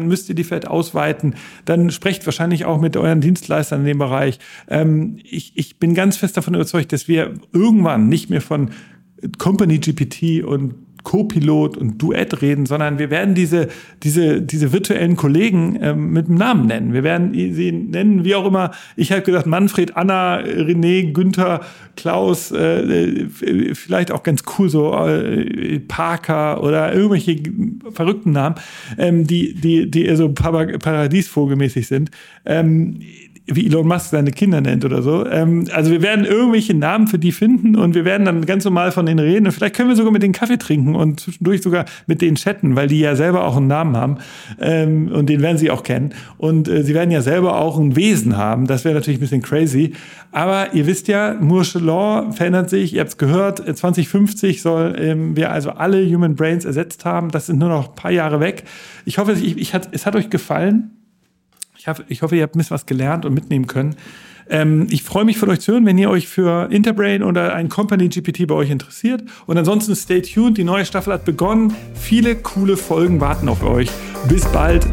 Müsst 0.07 0.29
ihr 0.29 0.35
die 0.35 0.43
vielleicht 0.43 0.67
ausweiten? 0.67 1.35
Dann 1.65 1.89
sprecht 1.91 2.25
wahrscheinlich 2.25 2.65
auch 2.65 2.79
mit 2.79 2.97
euren 2.97 3.21
Dienstleistern 3.21 3.81
in 3.81 3.85
dem 3.85 3.97
Bereich. 3.97 4.39
Ähm, 4.67 5.17
ich, 5.23 5.53
ich 5.55 5.79
bin 5.79 5.93
ganz 5.93 6.17
fest 6.17 6.37
davon 6.37 6.53
überzeugt, 6.53 6.91
dass 6.93 7.07
wir 7.07 7.33
irgendwann 7.53 8.07
nicht 8.07 8.29
mehr 8.29 8.41
von 8.41 8.71
Company 9.37 9.79
GPT 9.79 10.43
und 10.43 10.75
Co-Pilot 11.03 11.77
und 11.77 12.01
Duett 12.01 12.41
reden, 12.41 12.65
sondern 12.65 12.99
wir 12.99 13.09
werden 13.09 13.35
diese, 13.35 13.67
diese, 14.03 14.41
diese 14.41 14.71
virtuellen 14.71 15.15
Kollegen 15.15 15.77
ähm, 15.81 16.11
mit 16.11 16.27
dem 16.27 16.35
Namen 16.35 16.67
nennen. 16.67 16.93
Wir 16.93 17.03
werden 17.03 17.33
sie 17.33 17.71
nennen, 17.71 18.23
wie 18.23 18.35
auch 18.35 18.45
immer. 18.45 18.71
Ich 18.95 19.11
habe 19.11 19.21
gesagt, 19.21 19.45
Manfred, 19.45 19.97
Anna, 19.97 20.39
René, 20.39 21.11
Günther, 21.11 21.61
Klaus, 21.95 22.51
äh, 22.51 23.27
vielleicht 23.73 24.11
auch 24.11 24.23
ganz 24.23 24.43
cool 24.57 24.69
so 24.69 24.93
äh, 24.93 25.79
Parker 25.79 26.63
oder 26.63 26.93
irgendwelche 26.93 27.37
verrückten 27.91 28.31
Namen, 28.31 28.55
ähm, 28.97 29.27
die, 29.27 29.53
die, 29.53 29.89
die 29.89 30.05
eher 30.05 30.17
so 30.17 30.29
Paradiesvogelmäßig 30.29 31.87
sind. 31.87 32.11
Ähm, 32.45 32.99
wie 33.47 33.65
Elon 33.65 33.87
Musk 33.87 34.11
seine 34.11 34.31
Kinder 34.31 34.61
nennt 34.61 34.85
oder 34.85 35.01
so. 35.01 35.25
Ähm, 35.25 35.67
also 35.73 35.91
wir 35.91 36.01
werden 36.01 36.25
irgendwelche 36.25 36.73
Namen 36.73 37.07
für 37.07 37.19
die 37.19 37.31
finden 37.31 37.75
und 37.75 37.95
wir 37.95 38.05
werden 38.05 38.25
dann 38.25 38.45
ganz 38.45 38.65
normal 38.65 38.91
von 38.91 39.05
denen 39.05 39.19
reden. 39.19 39.45
Und 39.45 39.51
vielleicht 39.51 39.75
können 39.75 39.89
wir 39.89 39.95
sogar 39.95 40.11
mit 40.11 40.23
denen 40.23 40.33
Kaffee 40.33 40.57
trinken 40.57 40.95
und 40.95 41.19
zwischendurch 41.19 41.61
sogar 41.61 41.85
mit 42.07 42.21
denen 42.21 42.35
chatten, 42.35 42.75
weil 42.75 42.87
die 42.87 42.99
ja 42.99 43.15
selber 43.15 43.45
auch 43.45 43.57
einen 43.57 43.67
Namen 43.67 43.97
haben 43.97 44.17
ähm, 44.59 45.11
und 45.11 45.27
den 45.27 45.41
werden 45.41 45.57
sie 45.57 45.71
auch 45.71 45.83
kennen. 45.83 46.13
Und 46.37 46.67
äh, 46.67 46.83
sie 46.83 46.93
werden 46.93 47.11
ja 47.11 47.21
selber 47.21 47.57
auch 47.57 47.79
ein 47.79 47.95
Wesen 47.95 48.37
haben. 48.37 48.67
Das 48.67 48.85
wäre 48.85 48.95
natürlich 48.95 49.17
ein 49.17 49.21
bisschen 49.21 49.41
crazy. 49.41 49.93
Aber 50.31 50.73
ihr 50.73 50.85
wisst 50.87 51.07
ja, 51.07 51.35
Moore's 51.39 51.73
Law 51.73 52.31
verändert 52.31 52.69
sich. 52.69 52.93
Ihr 52.93 53.01
habt 53.01 53.11
es 53.11 53.17
gehört, 53.17 53.59
2050 53.59 54.61
soll 54.61 54.95
ähm, 54.97 55.35
wir 55.35 55.51
also 55.51 55.71
alle 55.71 56.05
Human 56.05 56.35
Brains 56.35 56.65
ersetzt 56.65 57.05
haben. 57.05 57.29
Das 57.29 57.47
sind 57.47 57.59
nur 57.59 57.69
noch 57.69 57.89
ein 57.89 57.95
paar 57.95 58.11
Jahre 58.11 58.39
weg. 58.39 58.63
Ich 59.05 59.17
hoffe, 59.17 59.33
ich, 59.33 59.57
ich 59.57 59.73
hat, 59.73 59.89
es 59.91 60.05
hat 60.05 60.15
euch 60.15 60.29
gefallen. 60.29 61.00
Ich, 61.81 61.87
hab, 61.87 62.03
ich 62.11 62.21
hoffe, 62.21 62.35
ihr 62.35 62.43
habt 62.43 62.55
ein 62.55 62.59
bisschen 62.59 62.75
was 62.75 62.85
gelernt 62.85 63.25
und 63.25 63.33
mitnehmen 63.33 63.65
können. 63.65 63.95
Ähm, 64.47 64.85
ich 64.91 65.01
freue 65.01 65.25
mich 65.25 65.39
von 65.39 65.49
euch 65.49 65.61
zu 65.61 65.71
hören, 65.71 65.83
wenn 65.87 65.97
ihr 65.97 66.11
euch 66.11 66.27
für 66.27 66.71
Interbrain 66.71 67.23
oder 67.23 67.55
ein 67.55 67.69
Company 67.69 68.07
GPT 68.07 68.45
bei 68.45 68.53
euch 68.53 68.69
interessiert. 68.69 69.23
Und 69.47 69.57
ansonsten 69.57 69.95
stay 69.95 70.21
tuned. 70.21 70.59
Die 70.59 70.63
neue 70.63 70.85
Staffel 70.85 71.11
hat 71.11 71.25
begonnen. 71.25 71.73
Viele 71.95 72.35
coole 72.35 72.77
Folgen 72.77 73.19
warten 73.19 73.49
auf 73.49 73.63
euch. 73.63 73.89
Bis 74.29 74.45
bald. 74.51 74.85